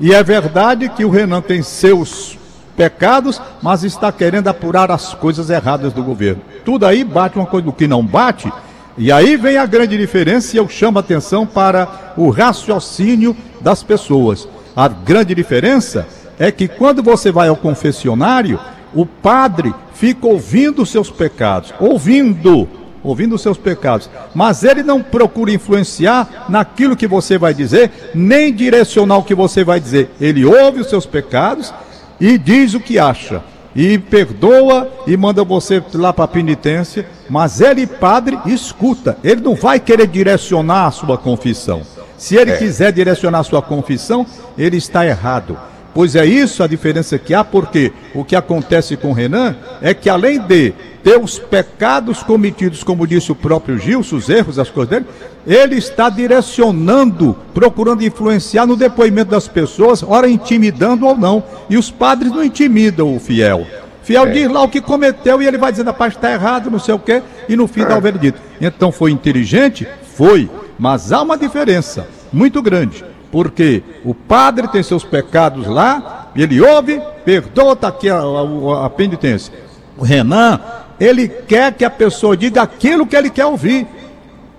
E 0.00 0.14
é 0.14 0.22
verdade 0.22 0.88
que 0.88 1.04
o 1.04 1.10
Renan 1.10 1.42
tem 1.42 1.62
seus 1.62 2.38
pecados, 2.74 3.38
mas 3.60 3.84
está 3.84 4.10
querendo 4.10 4.48
apurar 4.48 4.90
as 4.90 5.12
coisas 5.12 5.50
erradas 5.50 5.92
do 5.92 6.02
governo. 6.02 6.40
Tudo 6.64 6.86
aí 6.86 7.04
bate 7.04 7.36
uma 7.36 7.44
coisa 7.44 7.66
do 7.66 7.74
que 7.74 7.86
não 7.86 8.02
bate, 8.02 8.50
e 8.96 9.12
aí 9.12 9.36
vem 9.36 9.58
a 9.58 9.66
grande 9.66 9.98
diferença 9.98 10.56
e 10.56 10.58
eu 10.58 10.66
chamo 10.66 10.98
a 10.98 11.00
atenção 11.00 11.46
para 11.46 12.14
o 12.16 12.30
raciocínio 12.30 13.36
das 13.60 13.82
pessoas. 13.82 14.48
A 14.74 14.88
grande 14.88 15.34
diferença 15.34 16.06
é 16.38 16.50
que 16.50 16.66
quando 16.66 17.02
você 17.02 17.30
vai 17.30 17.48
ao 17.48 17.56
confessionário, 17.56 18.58
o 18.94 19.04
padre 19.04 19.74
fica 19.92 20.26
ouvindo 20.26 20.80
os 20.80 20.90
seus 20.90 21.10
pecados, 21.10 21.74
ouvindo, 21.78 22.66
ouvindo 23.02 23.34
os 23.34 23.42
seus 23.42 23.58
pecados, 23.58 24.10
mas 24.34 24.62
ele 24.62 24.82
não 24.82 25.02
procura 25.02 25.52
influenciar 25.52 26.46
naquilo 26.48 26.96
que 26.96 27.06
você 27.06 27.38
vai 27.38 27.54
dizer, 27.54 27.90
nem 28.14 28.52
direcionar 28.52 29.18
o 29.18 29.24
que 29.24 29.34
você 29.34 29.64
vai 29.64 29.80
dizer. 29.80 30.10
Ele 30.20 30.44
ouve 30.44 30.80
os 30.80 30.88
seus 30.88 31.06
pecados 31.06 31.72
e 32.20 32.36
diz 32.36 32.74
o 32.74 32.80
que 32.80 32.98
acha. 32.98 33.42
E 33.74 33.98
perdoa 33.98 34.90
e 35.06 35.16
manda 35.16 35.44
você 35.44 35.82
lá 35.94 36.12
para 36.12 36.24
a 36.24 36.28
penitência, 36.28 37.06
mas 37.28 37.60
ele, 37.60 37.86
padre, 37.86 38.38
escuta. 38.46 39.16
Ele 39.22 39.40
não 39.40 39.54
vai 39.54 39.78
querer 39.78 40.08
direcionar 40.08 40.86
a 40.86 40.90
sua 40.90 41.16
confissão. 41.16 41.82
Se 42.18 42.36
ele 42.36 42.50
é. 42.50 42.56
quiser 42.56 42.92
direcionar 42.92 43.38
a 43.38 43.44
sua 43.44 43.62
confissão, 43.62 44.26
ele 44.58 44.76
está 44.76 45.06
errado. 45.06 45.56
Pois 45.92 46.14
é 46.14 46.24
isso 46.24 46.62
a 46.62 46.66
diferença 46.66 47.18
que 47.18 47.34
há, 47.34 47.42
porque 47.42 47.92
o 48.14 48.24
que 48.24 48.36
acontece 48.36 48.96
com 48.96 49.12
Renan 49.12 49.56
é 49.82 49.92
que 49.92 50.08
além 50.08 50.38
de 50.38 50.72
ter 51.02 51.18
os 51.18 51.38
pecados 51.38 52.22
cometidos, 52.22 52.84
como 52.84 53.06
disse 53.06 53.32
o 53.32 53.34
próprio 53.34 53.78
Gilson, 53.78 54.16
os 54.16 54.28
erros, 54.28 54.58
as 54.58 54.70
coisas 54.70 54.90
dele, 54.90 55.06
ele 55.46 55.76
está 55.76 56.08
direcionando, 56.08 57.36
procurando 57.52 58.04
influenciar 58.04 58.66
no 58.66 58.76
depoimento 58.76 59.30
das 59.30 59.48
pessoas, 59.48 60.02
ora 60.02 60.28
intimidando 60.28 61.06
ou 61.06 61.16
não. 61.16 61.42
E 61.68 61.76
os 61.76 61.90
padres 61.90 62.30
não 62.30 62.44
intimidam 62.44 63.16
o 63.16 63.18
fiel. 63.18 63.66
Fiel 64.02 64.26
é. 64.26 64.30
diz 64.30 64.50
lá 64.50 64.62
o 64.62 64.68
que 64.68 64.80
cometeu 64.80 65.42
e 65.42 65.46
ele 65.46 65.58
vai 65.58 65.72
dizendo, 65.72 65.88
rapaz, 65.88 66.14
está 66.14 66.30
errado, 66.30 66.70
não 66.70 66.78
sei 66.78 66.94
o 66.94 66.98
quê, 66.98 67.22
e 67.48 67.56
no 67.56 67.66
fim 67.66 67.82
é. 67.82 67.86
dá 67.86 67.98
o 67.98 68.00
veredito. 68.00 68.40
Então 68.60 68.92
foi 68.92 69.10
inteligente? 69.10 69.88
Foi. 70.14 70.48
Mas 70.78 71.12
há 71.12 71.20
uma 71.22 71.36
diferença 71.36 72.06
muito 72.32 72.62
grande 72.62 73.09
porque 73.30 73.82
o 74.04 74.14
padre 74.14 74.68
tem 74.68 74.82
seus 74.82 75.04
pecados 75.04 75.66
lá, 75.66 76.30
ele 76.34 76.60
ouve, 76.60 77.00
perdoa, 77.24 77.72
está 77.72 77.88
aqui 77.88 78.08
a, 78.08 78.18
a, 78.18 78.86
a 78.86 78.90
penitência. 78.90 79.52
O 79.96 80.04
Renan, 80.04 80.60
ele 80.98 81.28
quer 81.28 81.72
que 81.74 81.84
a 81.84 81.90
pessoa 81.90 82.36
diga 82.36 82.62
aquilo 82.62 83.06
que 83.06 83.16
ele 83.16 83.30
quer 83.30 83.46
ouvir. 83.46 83.86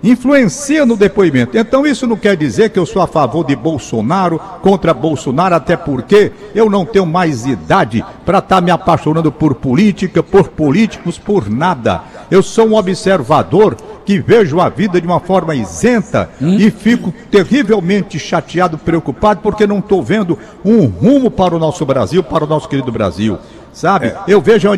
Influencia 0.04 0.84
no 0.84 0.96
depoimento. 0.96 1.56
Então, 1.56 1.86
isso 1.86 2.08
não 2.08 2.16
quer 2.16 2.36
dizer 2.36 2.70
que 2.70 2.78
eu 2.78 2.84
sou 2.84 3.00
a 3.00 3.06
favor 3.06 3.46
de 3.46 3.54
Bolsonaro, 3.54 4.40
contra 4.60 4.92
Bolsonaro, 4.92 5.54
até 5.54 5.76
porque 5.76 6.32
eu 6.56 6.68
não 6.68 6.84
tenho 6.84 7.06
mais 7.06 7.46
idade 7.46 8.04
para 8.26 8.38
estar 8.38 8.56
tá 8.56 8.60
me 8.60 8.72
apaixonando 8.72 9.30
por 9.30 9.54
política, 9.54 10.20
por 10.20 10.48
políticos, 10.48 11.18
por 11.18 11.48
nada. 11.48 12.02
Eu 12.28 12.42
sou 12.42 12.66
um 12.66 12.74
observador 12.74 13.76
que 14.04 14.18
vejo 14.18 14.60
a 14.60 14.68
vida 14.68 15.00
de 15.00 15.06
uma 15.06 15.20
forma 15.20 15.54
isenta 15.54 16.30
hum? 16.40 16.54
e 16.54 16.70
fico 16.70 17.12
terrivelmente 17.30 18.18
chateado, 18.18 18.78
preocupado, 18.78 19.40
porque 19.42 19.66
não 19.66 19.78
estou 19.78 20.02
vendo 20.02 20.38
um 20.64 20.86
rumo 20.86 21.30
para 21.30 21.54
o 21.54 21.58
nosso 21.58 21.84
Brasil, 21.84 22.22
para 22.22 22.44
o 22.44 22.46
nosso 22.46 22.68
querido 22.68 22.90
Brasil. 22.92 23.38
Sabe? 23.72 24.08
É. 24.08 24.16
Eu 24.28 24.40
vejo 24.40 24.68
uma 24.68 24.76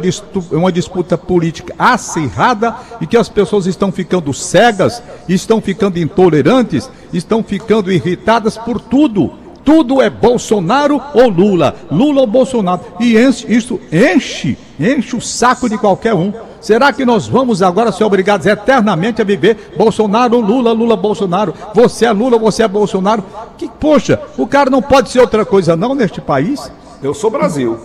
uma 0.52 0.70
disputa 0.70 1.18
política 1.18 1.74
acirrada 1.76 2.76
e 3.00 3.06
que 3.06 3.16
as 3.16 3.28
pessoas 3.28 3.66
estão 3.66 3.90
ficando 3.90 4.32
cegas, 4.32 5.02
estão 5.28 5.60
ficando 5.60 5.98
intolerantes, 5.98 6.88
estão 7.12 7.42
ficando 7.42 7.90
irritadas 7.90 8.56
por 8.56 8.80
tudo. 8.80 9.43
Tudo 9.64 10.02
é 10.02 10.10
Bolsonaro 10.10 11.00
ou 11.14 11.28
Lula, 11.28 11.74
Lula 11.90 12.20
ou 12.20 12.26
Bolsonaro. 12.26 12.80
E 13.00 13.14
isso 13.16 13.80
enche, 13.90 14.58
enche 14.78 15.16
o 15.16 15.20
saco 15.20 15.68
de 15.68 15.78
qualquer 15.78 16.14
um. 16.14 16.32
Será 16.60 16.92
que 16.92 17.04
nós 17.04 17.26
vamos 17.26 17.62
agora 17.62 17.90
ser 17.90 18.04
obrigados 18.04 18.46
eternamente 18.46 19.22
a 19.22 19.24
viver 19.24 19.72
Bolsonaro, 19.76 20.38
Lula, 20.40 20.72
Lula, 20.72 20.96
Bolsonaro? 20.96 21.54
Você 21.74 22.04
é 22.04 22.12
Lula, 22.12 22.38
você 22.38 22.62
é 22.62 22.68
Bolsonaro? 22.68 23.24
Que, 23.56 23.68
poxa, 23.68 24.20
o 24.36 24.46
cara 24.46 24.68
não 24.68 24.82
pode 24.82 25.10
ser 25.10 25.20
outra 25.20 25.44
coisa 25.44 25.76
não 25.76 25.94
neste 25.94 26.20
país? 26.20 26.70
Eu 27.02 27.14
sou 27.14 27.30
Brasil. 27.30 27.78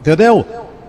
Entendeu? 0.00 0.44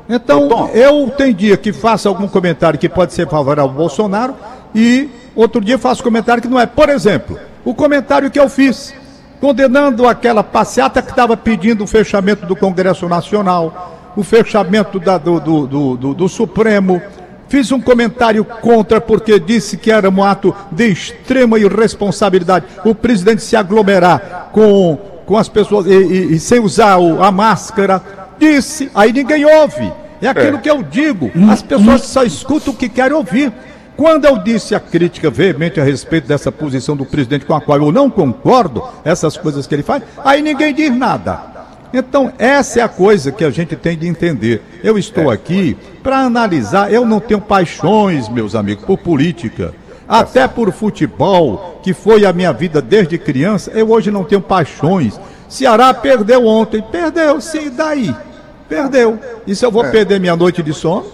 Então, 0.09 0.69
eu 0.73 1.09
tem 1.17 1.33
dia 1.33 1.55
que 1.55 1.71
faço 1.71 2.07
algum 2.07 2.27
comentário 2.27 2.77
que 2.77 2.89
pode 2.89 3.13
ser 3.13 3.29
favorável 3.29 3.69
ao 3.69 3.77
Bolsonaro 3.77 4.35
e 4.75 5.09
outro 5.35 5.61
dia 5.61 5.77
faço 5.77 6.03
comentário 6.03 6.41
que 6.41 6.49
não 6.49 6.59
é. 6.59 6.65
Por 6.65 6.89
exemplo, 6.89 7.37
o 7.63 7.73
comentário 7.73 8.29
que 8.29 8.39
eu 8.39 8.49
fiz 8.49 8.93
condenando 9.41 10.07
aquela 10.07 10.43
passeata 10.43 11.01
que 11.01 11.09
estava 11.09 11.35
pedindo 11.35 11.83
o 11.83 11.87
fechamento 11.87 12.45
do 12.45 12.55
Congresso 12.55 13.09
Nacional, 13.09 14.13
o 14.15 14.23
fechamento 14.23 14.99
da, 14.99 15.17
do, 15.17 15.39
do, 15.39 15.97
do, 15.97 16.13
do, 16.13 16.29
Supremo. 16.29 17.01
Fiz 17.49 17.71
um 17.71 17.81
comentário 17.81 18.45
contra 18.45 19.01
porque 19.01 19.39
disse 19.39 19.75
que 19.75 19.91
era 19.91 20.09
um 20.09 20.23
ato 20.23 20.55
de 20.71 20.89
extrema 20.89 21.59
irresponsabilidade 21.59 22.65
o 22.85 22.93
presidente 22.95 23.41
se 23.41 23.57
aglomerar 23.57 24.49
com, 24.53 24.97
com 25.25 25.35
as 25.35 25.49
pessoas 25.49 25.85
e, 25.87 25.89
e, 25.89 26.35
e 26.35 26.39
sem 26.39 26.59
usar 26.59 26.97
o, 26.97 27.21
a 27.21 27.31
máscara. 27.31 28.01
Disse, 28.37 28.91
aí 28.93 29.11
ninguém 29.11 29.43
ouve. 29.43 29.91
É 30.21 30.27
aquilo 30.27 30.57
é. 30.57 30.61
que 30.61 30.69
eu 30.69 30.83
digo. 30.83 31.31
As 31.49 31.63
pessoas 31.63 32.01
só 32.03 32.23
escutam 32.23 32.73
o 32.73 32.77
que 32.77 32.87
querem 32.87 33.17
ouvir. 33.17 33.51
Quando 33.95 34.25
eu 34.25 34.37
disse 34.37 34.73
a 34.73 34.79
crítica 34.79 35.29
veemente 35.29 35.79
a 35.79 35.83
respeito 35.83 36.27
dessa 36.27 36.51
posição 36.51 36.95
do 36.95 37.05
presidente 37.05 37.45
com 37.45 37.53
a 37.53 37.61
qual 37.61 37.77
eu 37.79 37.91
não 37.91 38.09
concordo, 38.09 38.83
essas 39.03 39.37
coisas 39.37 39.67
que 39.67 39.75
ele 39.75 39.83
faz, 39.83 40.03
aí 40.23 40.41
ninguém 40.41 40.73
diz 40.73 40.95
nada. 40.95 41.51
Então, 41.93 42.31
essa 42.37 42.79
é 42.79 42.83
a 42.83 42.87
coisa 42.87 43.31
que 43.31 43.43
a 43.43 43.49
gente 43.49 43.75
tem 43.75 43.97
de 43.97 44.07
entender. 44.07 44.61
Eu 44.81 44.97
estou 44.97 45.29
aqui 45.29 45.77
para 46.01 46.19
analisar, 46.19 46.91
eu 46.91 47.05
não 47.05 47.19
tenho 47.19 47.41
paixões, 47.41 48.29
meus 48.29 48.55
amigos, 48.55 48.85
por 48.85 48.97
política. 48.97 49.73
Até 50.07 50.47
por 50.47 50.71
futebol, 50.71 51.79
que 51.83 51.93
foi 51.93 52.25
a 52.25 52.33
minha 52.33 52.51
vida 52.51 52.81
desde 52.81 53.17
criança, 53.17 53.71
eu 53.71 53.89
hoje 53.91 54.09
não 54.09 54.23
tenho 54.23 54.41
paixões. 54.41 55.19
Ceará 55.47 55.93
perdeu 55.93 56.45
ontem. 56.45 56.81
Perdeu, 56.81 57.39
sim, 57.41 57.69
daí? 57.69 58.13
Perdeu. 58.67 59.19
E 59.45 59.53
se 59.53 59.65
eu 59.65 59.71
vou 59.71 59.85
é. 59.85 59.89
perder 59.89 60.19
minha 60.19 60.35
noite 60.35 60.63
de 60.63 60.73
sono? 60.73 61.05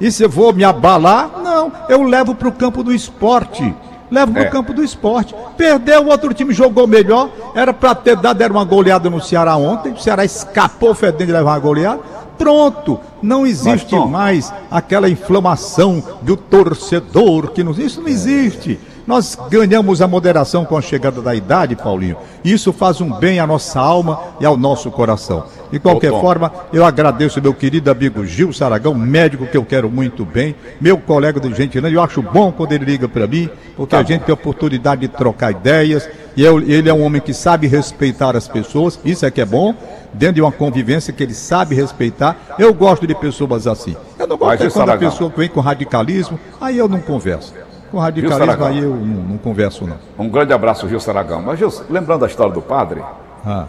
E 0.00 0.10
se 0.10 0.22
eu 0.22 0.30
vou 0.30 0.52
me 0.52 0.64
abalar? 0.64 1.30
Não, 1.50 1.72
eu 1.88 2.04
levo 2.04 2.32
para 2.32 2.48
o 2.48 2.52
campo 2.52 2.84
do 2.84 2.92
esporte 2.92 3.74
leva 4.10 4.32
para 4.32 4.42
o 4.42 4.44
é. 4.44 4.50
campo 4.50 4.72
do 4.72 4.82
esporte. 4.82 5.34
Perdeu, 5.56 6.02
o 6.02 6.08
outro 6.08 6.34
time 6.34 6.52
jogou 6.52 6.86
melhor. 6.86 7.30
Era 7.54 7.72
para 7.72 7.94
ter 7.94 8.16
dado 8.16 8.42
era 8.42 8.52
uma 8.52 8.64
goleada 8.64 9.08
no 9.08 9.20
Ceará 9.20 9.56
ontem. 9.56 9.92
O 9.92 9.98
Ceará 9.98 10.24
escapou 10.24 10.94
fedendo 10.94 11.26
de 11.26 11.32
levar 11.32 11.52
uma 11.52 11.58
goleada. 11.58 12.00
Pronto, 12.36 12.98
não 13.22 13.46
existe 13.46 13.94
Mas, 13.94 14.10
mais 14.10 14.54
aquela 14.70 15.08
inflamação 15.08 16.02
do 16.22 16.36
torcedor 16.36 17.52
que 17.52 17.62
nos 17.62 17.78
isso 17.78 18.00
não 18.00 18.08
existe. 18.08 18.80
Nós 19.10 19.36
ganhamos 19.50 20.00
a 20.00 20.06
moderação 20.06 20.64
com 20.64 20.76
a 20.78 20.80
chegada 20.80 21.20
da 21.20 21.34
idade, 21.34 21.74
Paulinho. 21.74 22.16
Isso 22.44 22.72
faz 22.72 23.00
um 23.00 23.10
bem 23.10 23.40
à 23.40 23.46
nossa 23.46 23.80
alma 23.80 24.20
e 24.38 24.46
ao 24.46 24.56
nosso 24.56 24.88
coração. 24.88 25.46
De 25.72 25.80
qualquer 25.80 26.12
forma, 26.12 26.52
eu 26.72 26.84
agradeço 26.84 27.42
meu 27.42 27.52
querido 27.52 27.90
amigo 27.90 28.24
Gil 28.24 28.52
Saragão, 28.52 28.94
médico 28.94 29.48
que 29.48 29.56
eu 29.56 29.64
quero 29.64 29.90
muito 29.90 30.24
bem, 30.24 30.54
meu 30.80 30.96
colega 30.96 31.40
de 31.40 31.52
Gentilândia. 31.52 31.96
Eu 31.96 32.02
acho 32.04 32.22
bom 32.22 32.52
quando 32.52 32.70
ele 32.70 32.84
liga 32.84 33.08
para 33.08 33.26
mim, 33.26 33.50
porque 33.76 33.90
tá 33.96 33.98
a 33.98 34.04
gente 34.04 34.22
tem 34.22 34.32
a 34.32 34.34
oportunidade 34.34 35.00
de 35.00 35.08
trocar 35.08 35.50
ideias 35.50 36.08
E 36.36 36.44
eu- 36.44 36.60
ele 36.60 36.88
é 36.88 36.94
um 36.94 37.02
homem 37.02 37.20
que 37.20 37.34
sabe 37.34 37.66
respeitar 37.66 38.36
as 38.36 38.46
pessoas, 38.46 39.00
isso 39.04 39.26
é 39.26 39.30
que 39.32 39.40
é 39.40 39.44
bom, 39.44 39.74
dentro 40.14 40.36
de 40.36 40.40
uma 40.40 40.52
convivência 40.52 41.12
que 41.12 41.20
ele 41.24 41.34
sabe 41.34 41.74
respeitar. 41.74 42.36
Eu 42.56 42.72
gosto 42.72 43.04
de 43.04 43.14
pessoas 43.16 43.66
assim. 43.66 43.96
Eu 44.16 44.28
não 44.28 44.36
gosto 44.36 44.50
Mas, 44.50 44.60
Gil 44.60 44.70
quando 44.70 44.82
a 44.82 44.86
Saragão? 44.92 45.10
pessoa 45.10 45.32
vem 45.36 45.48
com 45.48 45.58
radicalismo, 45.60 46.38
aí 46.60 46.78
eu 46.78 46.88
não 46.88 47.00
converso. 47.00 47.52
Com 47.90 47.98
radicalismo 47.98 48.64
aí 48.64 48.78
eu 48.78 48.90
não, 48.90 49.22
não 49.22 49.38
converso 49.38 49.86
não. 49.86 49.96
Um 50.18 50.28
grande 50.28 50.52
abraço, 50.52 50.88
Gil 50.88 51.00
Saragão. 51.00 51.42
Mas, 51.42 51.58
Gil, 51.58 51.72
lembrando 51.88 52.20
da 52.20 52.26
história 52.26 52.52
do 52.52 52.62
padre, 52.62 53.02
Ah, 53.44 53.66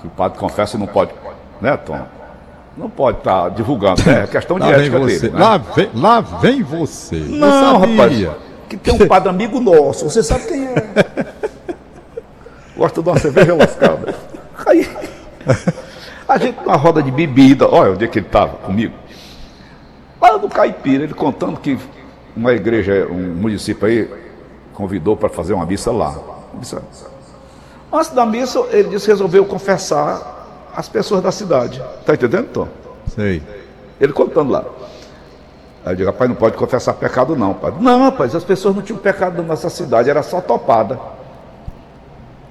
que 0.00 0.06
o 0.06 0.10
padre 0.10 0.38
confessa 0.38 0.76
e 0.76 0.80
não 0.80 0.86
pode, 0.86 1.12
né, 1.60 1.76
Tom? 1.76 2.00
Não 2.76 2.88
pode 2.88 3.18
estar 3.18 3.50
divulgando, 3.50 4.02
né? 4.04 4.24
É 4.24 4.26
questão 4.26 4.58
de 4.58 4.70
ética 4.70 5.00
dele. 5.00 5.30
Né? 5.30 5.38
lá, 5.38 5.56
vem, 5.58 5.90
lá 5.94 6.20
vem 6.20 6.62
você. 6.62 7.16
Não, 7.16 7.78
rapaz. 7.78 8.28
Que 8.68 8.76
tem 8.76 8.94
um 8.94 9.06
padre 9.06 9.28
amigo 9.28 9.60
nosso, 9.60 10.08
você 10.08 10.22
sabe 10.22 10.46
quem 10.46 10.66
é. 10.66 10.74
Gosta 12.76 13.02
de 13.02 13.08
uma 13.08 13.18
cerveja 13.18 13.54
lascada. 13.54 14.14
Aí, 14.66 14.88
a 16.28 16.38
gente 16.38 16.58
numa 16.60 16.76
roda 16.76 17.02
de 17.02 17.10
bebida, 17.10 17.68
olha 17.68 17.92
onde 17.92 18.04
é 18.04 18.08
que 18.08 18.18
ele 18.18 18.26
estava 18.26 18.56
comigo. 18.56 18.94
Lá 20.20 20.38
no 20.38 20.48
Caipira, 20.48 21.04
ele 21.04 21.14
contando 21.14 21.58
que 21.60 21.78
uma 22.36 22.52
igreja, 22.52 23.06
um 23.10 23.34
município 23.34 23.86
aí, 23.86 24.10
convidou 24.74 25.16
para 25.16 25.28
fazer 25.28 25.52
uma 25.52 25.66
missa 25.66 25.90
lá. 25.92 26.16
Missa. 26.54 26.82
Antes 27.92 28.10
da 28.10 28.24
missa, 28.24 28.60
ele 28.70 28.88
disse 28.88 29.04
que 29.06 29.10
resolveu 29.10 29.44
confessar 29.44 30.70
as 30.74 30.88
pessoas 30.88 31.22
da 31.22 31.30
cidade. 31.30 31.82
Tá 32.06 32.14
entendendo, 32.14 32.48
Tom? 32.48 32.68
Sei. 33.14 33.42
Ele 34.00 34.12
contando 34.12 34.50
lá. 34.50 34.64
Aí 35.84 35.92
eu 35.92 35.96
digo, 35.96 36.10
rapaz, 36.10 36.30
não 36.30 36.36
pode 36.36 36.56
confessar 36.56 36.94
pecado 36.94 37.36
não, 37.36 37.52
padre. 37.54 37.82
Não, 37.82 38.00
rapaz, 38.04 38.34
as 38.34 38.44
pessoas 38.44 38.74
não 38.74 38.82
tinham 38.82 38.98
pecado 38.98 39.36
na 39.42 39.48
nossa 39.48 39.68
cidade, 39.68 40.08
era 40.08 40.22
só 40.22 40.40
topada. 40.40 40.98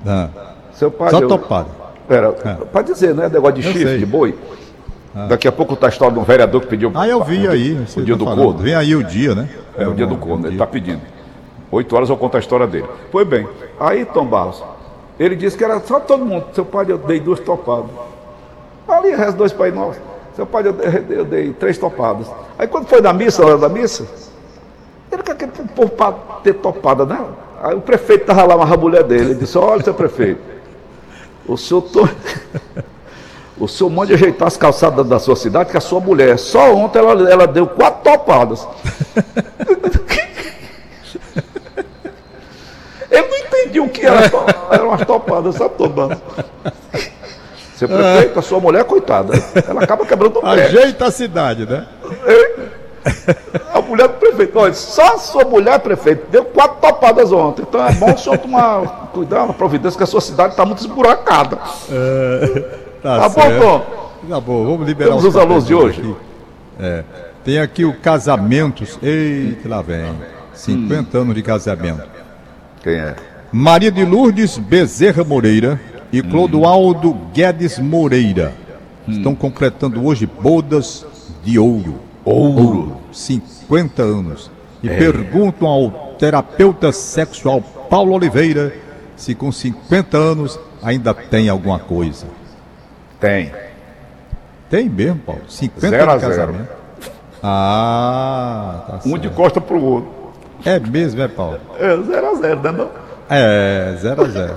Ah, 0.06 0.30
Seu 0.74 0.92
pai. 0.92 1.10
só 1.12 1.20
eu- 1.20 1.28
topado. 1.28 1.70
Era, 2.10 2.28
É. 2.44 2.66
para 2.66 2.82
dizer, 2.82 3.16
né? 3.16 3.30
Negócio 3.30 3.56
de 3.56 3.62
Eu 3.68 3.72
chifre, 3.72 3.88
sei. 3.88 4.00
de 4.00 4.06
boi. 4.06 4.38
Daqui 5.28 5.48
a 5.48 5.52
pouco 5.52 5.76
tá 5.76 5.88
a 5.88 5.90
história 5.90 6.14
de 6.14 6.20
um 6.20 6.24
vereador 6.24 6.62
que 6.62 6.68
pediu. 6.68 6.92
Ah, 6.96 7.08
eu 7.08 7.24
vi 7.24 7.48
aí. 7.48 7.74
O 7.98 8.02
dia 8.02 8.16
tá 8.16 8.20
do 8.20 8.26
falando. 8.26 8.44
corno. 8.44 8.60
Vem 8.60 8.74
aí 8.76 8.96
o 8.96 9.04
dia, 9.04 9.36
né? 9.36 9.50
É 9.78 9.88
o 9.88 9.94
dia 9.94 10.08
do 10.08 10.16
corno, 10.16 10.48
ele 10.48 10.56
está 10.56 10.66
pedindo. 10.66 11.02
Oito 11.72 11.96
horas 11.96 12.10
eu 12.10 12.18
conto 12.18 12.38
a 12.38 12.40
história 12.40 12.66
dele. 12.68 12.88
Pois 13.12 13.28
bem, 13.28 13.48
aí 13.80 14.06
Tom 14.06 14.26
Barros, 14.26 14.64
ele 15.20 15.36
disse 15.36 15.58
que 15.58 15.64
era 15.64 15.80
só 15.82 16.00
todo 16.00 16.26
mundo. 16.26 16.46
Seu 16.54 16.66
pai 16.66 16.86
eu 16.90 16.98
dei 16.98 17.20
duas 17.20 17.40
topadas. 17.40 17.90
Ali 18.88 19.12
resta 19.12 19.34
dois 19.34 19.54
Pai 19.54 19.72
Nosso. 19.72 20.00
Seu 20.36 20.46
pai 20.46 20.66
eu 20.66 20.74
dei, 20.74 21.18
eu 21.18 21.26
dei 21.26 21.54
três 21.54 21.78
topadas. 21.78 22.28
Aí 22.58 22.68
quando 22.68 22.88
foi 22.88 23.02
da 23.02 23.14
missa, 23.14 23.46
hora 23.46 23.58
da 23.58 23.70
missa, 23.70 24.06
ele 25.12 25.24
quer 25.24 25.36
que 25.36 25.62
o 25.62 25.68
povo 25.68 25.90
para 25.90 26.14
ter 26.44 26.54
topada, 26.56 27.06
né? 27.06 27.20
Aí 27.62 27.76
o 27.76 27.82
prefeito 27.82 28.22
estava 28.22 28.44
lá, 28.44 28.56
uma 28.56 28.78
mulher 28.78 29.04
dele, 29.04 29.26
ele 29.26 29.36
disse, 29.36 29.58
olha 29.58 29.84
seu 29.84 29.94
prefeito, 29.94 30.42
o 31.48 31.58
senhor 31.58 31.82
to... 31.82 32.10
O 33.62 33.68
senhor 33.68 33.92
manda 33.92 34.12
ajeitar 34.16 34.48
as 34.48 34.58
calçadas 34.58 35.06
da 35.06 35.20
sua 35.20 35.36
cidade, 35.36 35.70
que 35.70 35.78
a 35.78 35.82
sua 35.82 36.00
mulher, 36.00 36.40
só 36.40 36.74
ontem 36.74 36.98
ela, 36.98 37.32
ela 37.32 37.46
deu 37.46 37.68
quatro 37.68 38.12
topadas. 38.12 38.68
Eu 43.12 43.28
não 43.28 43.38
entendi 43.38 43.80
o 43.80 43.88
que 43.88 44.04
era, 44.04 44.32
eram 44.72 44.88
umas 44.88 45.06
topadas, 45.06 45.54
sabe, 45.56 45.76
Tomás? 45.76 46.18
Seu 47.76 47.88
prefeito, 47.88 48.40
a 48.40 48.42
sua 48.42 48.60
mulher, 48.60 48.84
coitada, 48.84 49.34
ela 49.68 49.84
acaba 49.84 50.08
quebrando 50.08 50.40
o 50.40 50.42
pé. 50.42 50.48
Ajeita 50.48 51.06
a 51.06 51.12
cidade, 51.12 51.68
né? 51.68 51.86
A 53.76 53.82
mulher 53.82 54.08
do 54.08 54.16
prefeito, 54.16 54.58
olha, 54.58 54.74
só 54.74 55.14
a 55.14 55.18
sua 55.20 55.44
mulher, 55.44 55.78
prefeito, 55.82 56.32
deu 56.32 56.46
quatro 56.46 56.78
topadas 56.82 57.32
ontem. 57.32 57.62
Então 57.62 57.86
é 57.86 57.92
bom 57.92 58.12
o 58.12 58.18
senhor 58.18 58.40
tomar 58.40 59.10
cuidado, 59.14 59.46
uma 59.46 59.54
providência, 59.54 59.98
que 59.98 60.04
a 60.04 60.08
sua 60.08 60.22
cidade 60.22 60.54
está 60.54 60.66
muito 60.66 60.80
esburacada. 60.80 61.60
Tá, 63.02 63.30
Tá 63.30 63.30
bom? 63.30 64.12
Tá 64.30 64.40
bom, 64.40 64.66
vamos 64.66 64.88
liberar 64.88 65.10
Temos 65.10 65.26
os 65.26 65.36
alôs 65.36 65.66
de 65.66 65.74
papéis 65.74 65.98
hoje? 65.98 66.02
aqui. 66.02 66.16
É. 66.80 67.04
Tem 67.44 67.60
aqui 67.60 67.84
o 67.84 67.94
casamentos. 67.94 69.00
Eita, 69.02 69.68
lá 69.68 69.82
vem. 69.82 70.14
50 70.54 71.18
anos 71.18 71.34
de 71.36 71.42
casamento. 71.42 72.04
Quem 72.84 72.94
é? 72.94 73.16
Maria 73.52 73.92
de 73.92 74.06
Lourdes 74.06 74.58
Bezerra 74.58 75.24
Moreira 75.24 75.80
e 76.12 76.22
Clodoaldo 76.22 77.14
Guedes 77.34 77.80
Moreira 77.80 78.54
estão 79.08 79.34
completando 79.34 80.06
hoje 80.06 80.26
bodas 80.26 81.06
de 81.44 81.58
ouro. 81.58 81.96
Ouro. 82.24 82.98
50 83.12 84.04
anos. 84.04 84.52
E 84.84 84.88
perguntam 84.88 85.68
ao 85.68 85.92
terapeuta 86.20 86.92
sexual 86.92 87.62
Paulo 87.90 88.14
Oliveira 88.14 88.74
se 89.16 89.36
com 89.36 89.52
50 89.52 90.18
anos 90.18 90.60
ainda 90.82 91.14
tem 91.14 91.50
alguma 91.50 91.80
coisa. 91.80 92.26
Tem. 93.22 93.52
Tem 94.70 94.90
mesmo, 94.90 95.20
Paulo. 95.20 95.42
50 95.48 95.90
Zero 95.90 96.12
a 96.12 96.16
de 96.16 96.20
zero. 96.22 96.34
casamento. 96.36 96.70
Ah, 97.44 98.84
tá 98.88 98.96
Um 98.98 99.00
certo. 99.12 99.20
de 99.20 99.30
costa 99.30 99.62
pro 99.62 99.82
outro. 99.82 100.12
É 100.66 100.78
mesmo, 100.80 101.22
é, 101.22 101.28
Paulo? 101.28 101.60
É, 101.80 101.98
zero 102.04 102.28
a 102.32 102.36
zero, 102.36 102.60
né? 102.62 102.72
Não? 102.72 102.90
É, 103.30 103.96
0 103.98 104.22
a 104.24 104.26
0 104.28 104.56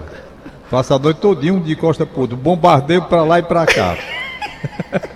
Passa 0.70 0.96
a 0.96 0.98
noite 0.98 1.20
todinho 1.20 1.60
de 1.60 1.76
costa 1.76 2.04
pro 2.04 2.22
outro. 2.22 2.36
Bombardeio 2.36 3.02
pra 3.02 3.22
lá 3.22 3.38
e 3.38 3.42
pra 3.42 3.64
cá. 3.66 3.96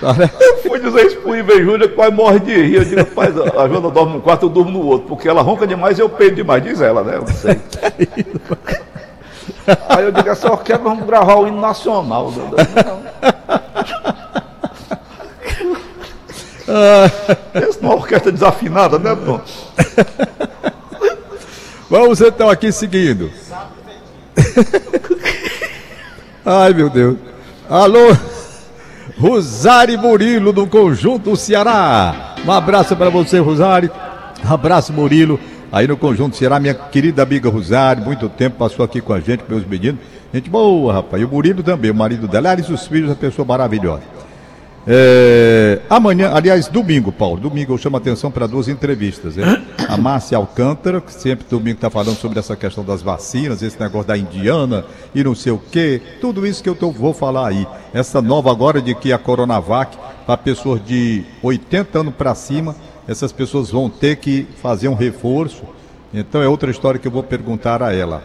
Tá, 0.00 0.14
né? 0.14 0.30
Fui 0.66 0.80
dizer 0.80 1.08
isso 1.08 1.18
pro 1.18 1.36
Iver 1.36 1.62
Júlia 1.62 1.86
quase 1.86 2.10
morre 2.14 2.40
de 2.40 2.54
rir. 2.54 2.74
Eu 2.76 2.84
digo, 2.86 2.96
rapaz, 3.00 3.38
a 3.38 3.68
Joana 3.68 3.90
dorme 3.90 4.14
num 4.14 4.20
quarto, 4.20 4.46
eu 4.46 4.48
durmo 4.48 4.70
no 4.70 4.86
outro, 4.86 5.06
porque 5.08 5.28
ela 5.28 5.42
ronca 5.42 5.66
demais 5.66 5.98
e 5.98 6.00
eu 6.00 6.08
peido 6.08 6.36
demais, 6.36 6.62
diz 6.62 6.80
ela, 6.80 7.04
né? 7.04 7.16
Eu 7.16 7.20
não 7.20 7.26
sei. 7.26 7.60
Aí 9.88 10.04
eu 10.04 10.12
digo, 10.12 10.28
essa 10.28 10.50
orquestra 10.50 10.84
vamos 10.84 11.06
gravar 11.06 11.36
o 11.36 11.46
hino 11.46 11.60
nacional. 11.60 12.32
Pensa 17.52 17.78
numa 17.82 17.94
orquestra 17.94 18.32
desafinada, 18.32 18.98
né, 18.98 19.16
Tom? 19.16 19.40
Vamos 21.90 22.20
então 22.20 22.48
aqui 22.48 22.70
seguindo. 22.70 23.30
Ai, 26.44 26.72
meu 26.72 26.88
Deus. 26.88 27.16
Alô, 27.68 28.16
Rosário 29.18 29.98
Murilo 29.98 30.52
do 30.52 30.66
Conjunto 30.66 31.36
Ceará. 31.36 32.34
Um 32.46 32.52
abraço 32.52 32.96
para 32.96 33.10
você, 33.10 33.38
Rosário. 33.38 33.90
Abraço, 34.48 34.92
Murilo. 34.92 35.38
Aí 35.72 35.86
no 35.86 35.96
Conjunto 35.96 36.36
Ceará, 36.36 36.58
minha 36.58 36.74
querida 36.74 37.22
amiga 37.22 37.48
Rosário, 37.48 38.02
muito 38.04 38.28
tempo 38.28 38.56
passou 38.56 38.84
aqui 38.84 39.00
com 39.00 39.12
a 39.12 39.20
gente, 39.20 39.44
meus 39.48 39.64
meninos. 39.64 40.00
Gente 40.34 40.50
boa, 40.50 40.92
rapaz. 40.94 41.22
E 41.22 41.24
o 41.24 41.28
Murilo 41.28 41.62
também, 41.62 41.90
o 41.90 41.94
marido 41.94 42.26
dela. 42.26 42.50
Aliás, 42.50 42.68
os 42.70 42.86
filhos, 42.86 43.10
a 43.10 43.14
pessoa 43.14 43.46
maravilhosa. 43.46 44.02
É, 44.86 45.80
amanhã, 45.90 46.32
aliás, 46.34 46.66
domingo, 46.66 47.12
Paulo, 47.12 47.38
domingo 47.38 47.74
eu 47.74 47.78
chamo 47.78 47.96
a 47.96 48.00
atenção 48.00 48.30
para 48.30 48.46
duas 48.46 48.66
entrevistas. 48.66 49.36
Né? 49.36 49.62
A 49.88 49.96
Márcia 49.96 50.38
Alcântara, 50.38 51.00
que 51.00 51.12
sempre 51.12 51.46
domingo 51.48 51.76
está 51.76 51.90
falando 51.90 52.16
sobre 52.16 52.38
essa 52.38 52.56
questão 52.56 52.82
das 52.82 53.02
vacinas, 53.02 53.62
esse 53.62 53.78
negócio 53.78 54.08
da 54.08 54.16
indiana 54.16 54.84
e 55.14 55.22
não 55.22 55.34
sei 55.34 55.52
o 55.52 55.58
quê, 55.70 56.00
tudo 56.20 56.46
isso 56.46 56.62
que 56.62 56.68
eu 56.68 56.74
tô- 56.74 56.90
vou 56.90 57.12
falar 57.12 57.48
aí. 57.48 57.66
Essa 57.92 58.22
nova 58.22 58.50
agora 58.50 58.80
de 58.80 58.94
que 58.94 59.12
a 59.12 59.18
Coronavac, 59.18 59.96
para 60.26 60.36
pessoas 60.36 60.84
de 60.84 61.24
80 61.42 62.00
anos 62.00 62.14
para 62.14 62.34
cima, 62.34 62.74
essas 63.10 63.32
pessoas 63.32 63.70
vão 63.70 63.90
ter 63.90 64.18
que 64.18 64.46
fazer 64.62 64.86
um 64.86 64.94
reforço. 64.94 65.64
Então 66.14 66.40
é 66.40 66.46
outra 66.46 66.70
história 66.70 67.00
que 67.00 67.08
eu 67.08 67.12
vou 67.12 67.24
perguntar 67.24 67.82
a 67.82 67.92
ela. 67.92 68.22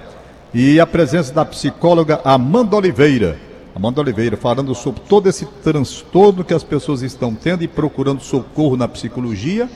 E 0.53 0.79
a 0.79 0.85
presença 0.85 1.33
da 1.33 1.43
psicóloga 1.43 2.21
Amanda 2.23 2.75
Oliveira. 2.75 3.35
Amanda 3.75 3.99
Oliveira 3.99 4.37
falando 4.37 4.75
sobre 4.75 5.01
todo 5.09 5.27
esse 5.27 5.47
transtorno 5.63 6.43
que 6.43 6.53
as 6.53 6.63
pessoas 6.63 7.01
estão 7.01 7.33
tendo 7.33 7.63
e 7.63 7.67
procurando 7.67 8.21
socorro 8.21 8.77
na 8.77 8.87
psicologia 8.87 9.67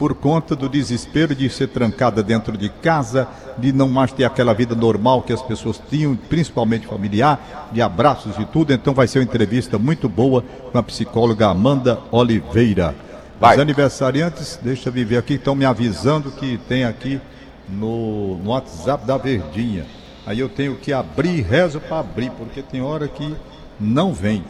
por 0.00 0.14
conta 0.14 0.56
do 0.56 0.68
desespero 0.68 1.32
de 1.32 1.48
ser 1.48 1.68
trancada 1.68 2.20
dentro 2.20 2.56
de 2.56 2.70
casa, 2.70 3.28
de 3.56 3.72
não 3.72 3.88
mais 3.88 4.10
ter 4.10 4.24
aquela 4.24 4.52
vida 4.52 4.74
normal 4.74 5.22
que 5.22 5.32
as 5.32 5.42
pessoas 5.42 5.80
tinham, 5.88 6.16
principalmente 6.16 6.88
familiar, 6.88 7.68
de 7.70 7.80
abraços 7.80 8.36
e 8.36 8.44
tudo. 8.46 8.72
Então 8.72 8.94
vai 8.94 9.06
ser 9.06 9.20
uma 9.20 9.24
entrevista 9.24 9.78
muito 9.78 10.08
boa 10.08 10.42
com 10.72 10.78
a 10.78 10.82
psicóloga 10.82 11.48
Amanda 11.48 12.00
Oliveira. 12.10 13.09
Vai. 13.40 13.56
Os 13.56 13.62
aniversariantes, 13.62 14.60
deixa 14.62 14.90
eu 14.90 14.92
ver 14.92 15.16
aqui, 15.16 15.34
estão 15.34 15.54
me 15.54 15.64
avisando 15.64 16.30
que 16.30 16.58
tem 16.68 16.84
aqui 16.84 17.18
no, 17.66 18.36
no 18.36 18.50
WhatsApp 18.50 19.06
da 19.06 19.16
Verdinha. 19.16 19.86
Aí 20.26 20.38
eu 20.38 20.48
tenho 20.48 20.76
que 20.76 20.92
abrir, 20.92 21.40
rezo 21.40 21.80
para 21.80 22.00
abrir, 22.00 22.30
porque 22.32 22.60
tem 22.60 22.82
hora 22.82 23.08
que 23.08 23.34
não 23.80 24.12
vem, 24.12 24.44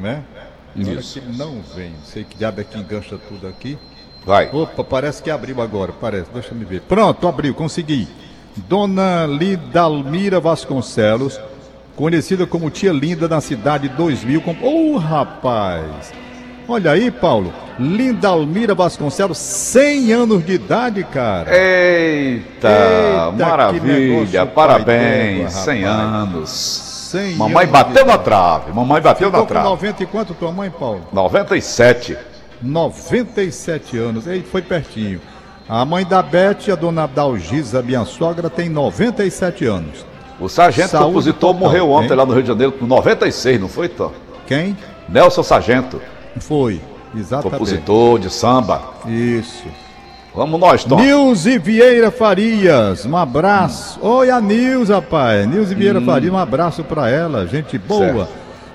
né? 0.00 0.22
Tem 0.74 0.88
hora 0.88 1.00
Isso. 1.00 1.20
que 1.20 1.36
não 1.36 1.60
vem. 1.76 1.92
Sei 2.04 2.24
que 2.24 2.34
diabo 2.38 2.62
é 2.62 2.64
que 2.64 2.78
engancha 2.78 3.18
tudo 3.28 3.46
aqui. 3.46 3.78
Vai. 4.24 4.48
Opa, 4.50 4.82
parece 4.82 5.22
que 5.22 5.30
abriu 5.30 5.60
agora, 5.60 5.92
parece. 5.92 6.30
Deixa 6.32 6.54
eu 6.54 6.66
ver. 6.66 6.80
Pronto, 6.82 7.28
abriu, 7.28 7.52
consegui. 7.52 8.08
Dona 8.56 9.26
Lidalmira 9.26 10.40
Vasconcelos, 10.40 11.38
conhecida 11.94 12.46
como 12.46 12.70
Tia 12.70 12.92
Linda 12.92 13.28
na 13.28 13.42
cidade 13.42 13.90
2000. 13.90 14.40
Com... 14.40 14.56
Oh, 14.62 14.96
rapaz! 14.96 16.21
Olha 16.68 16.92
aí, 16.92 17.10
Paulo. 17.10 17.52
Linda 17.78 18.28
Almira 18.28 18.74
Vasconcelos, 18.74 19.38
100 19.38 20.12
anos 20.12 20.44
de 20.44 20.52
idade, 20.52 21.02
cara. 21.04 21.50
Eita, 21.50 22.68
Eita 22.68 23.32
maravilha, 23.32 24.46
parabéns, 24.46 25.52
100 25.52 25.84
anos. 25.84 26.48
100 27.12 27.36
mamãe 27.36 27.66
bateu 27.66 28.06
na 28.06 28.16
trave, 28.16 28.72
mamãe 28.72 29.00
bateu 29.00 29.28
Ficou 29.28 29.40
na 29.40 29.46
trave. 29.46 29.68
90 29.68 30.02
e 30.02 30.06
quanto 30.06 30.34
tua 30.34 30.52
mãe, 30.52 30.70
Paulo? 30.70 31.02
97. 31.12 32.16
97 32.62 33.98
anos, 33.98 34.28
aí 34.28 34.42
foi 34.42 34.62
pertinho. 34.62 35.20
A 35.68 35.84
mãe 35.84 36.04
da 36.04 36.22
Beth, 36.22 36.70
a 36.70 36.74
dona 36.74 37.06
Dalgisa, 37.06 37.82
minha 37.82 38.04
sogra, 38.04 38.48
tem 38.48 38.68
97 38.68 39.64
anos. 39.66 40.06
O 40.40 40.48
sargento 40.48 40.90
Saúde 40.90 41.06
compositor 41.06 41.54
total, 41.54 41.54
morreu 41.54 41.90
ontem 41.90 42.10
hein? 42.10 42.16
lá 42.16 42.26
no 42.26 42.32
Rio 42.32 42.42
de 42.42 42.48
Janeiro 42.48 42.72
com 42.72 42.86
96, 42.86 43.60
não 43.60 43.68
foi, 43.68 43.88
Tom? 43.88 44.12
Quem? 44.46 44.76
Nelson 45.08 45.42
Sargento. 45.42 46.00
Foi, 46.40 46.80
exatamente. 47.14 47.52
Compositor 47.52 48.18
de 48.18 48.30
samba. 48.30 48.82
Isso. 49.06 49.64
Vamos 50.34 50.58
nós, 50.58 50.82
Tom. 50.82 50.96
Nilze 50.96 51.58
Vieira 51.58 52.10
Farias, 52.10 53.04
um 53.04 53.16
abraço. 53.16 54.00
Hum. 54.02 54.08
Oi, 54.08 54.30
a 54.30 54.40
Nilza, 54.40 54.94
rapaz. 54.94 55.46
Nilze 55.46 55.74
Vieira 55.74 55.98
hum. 55.98 56.06
Farias, 56.06 56.32
um 56.32 56.38
abraço 56.38 56.82
para 56.82 57.10
ela, 57.10 57.46
gente 57.46 57.76
boa. 57.76 58.24
Certo. 58.26 58.28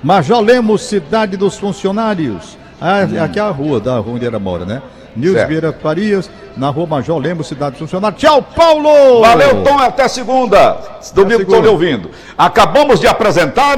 Major 0.04 0.40
Lemos, 0.40 0.84
Cidade 0.84 1.36
dos 1.36 1.58
Funcionários. 1.58 2.56
Ah, 2.80 3.08
hum. 3.12 3.24
Aqui 3.24 3.40
é 3.40 3.42
a 3.42 3.50
rua, 3.50 3.80
da 3.80 3.98
rua 3.98 4.14
onde 4.14 4.26
ela 4.26 4.38
mora, 4.38 4.66
né? 4.66 4.84
Nilce 5.16 5.44
Vieira 5.48 5.74
Farias, 5.74 6.30
na 6.56 6.70
rua 6.70 6.86
Major 6.86 7.18
Lemos, 7.18 7.48
Cidade 7.48 7.72
dos 7.72 7.80
Funcionários. 7.80 8.22
Tchau, 8.22 8.40
Paulo! 8.44 9.22
Valeu, 9.22 9.64
Tom, 9.64 9.80
até 9.80 10.08
segunda. 10.08 10.78
Domingo 11.16 11.42
estou 11.42 11.60
lhe 11.60 11.68
ouvindo. 11.68 12.12
Acabamos 12.38 13.00
de 13.00 13.08
apresentar... 13.08 13.78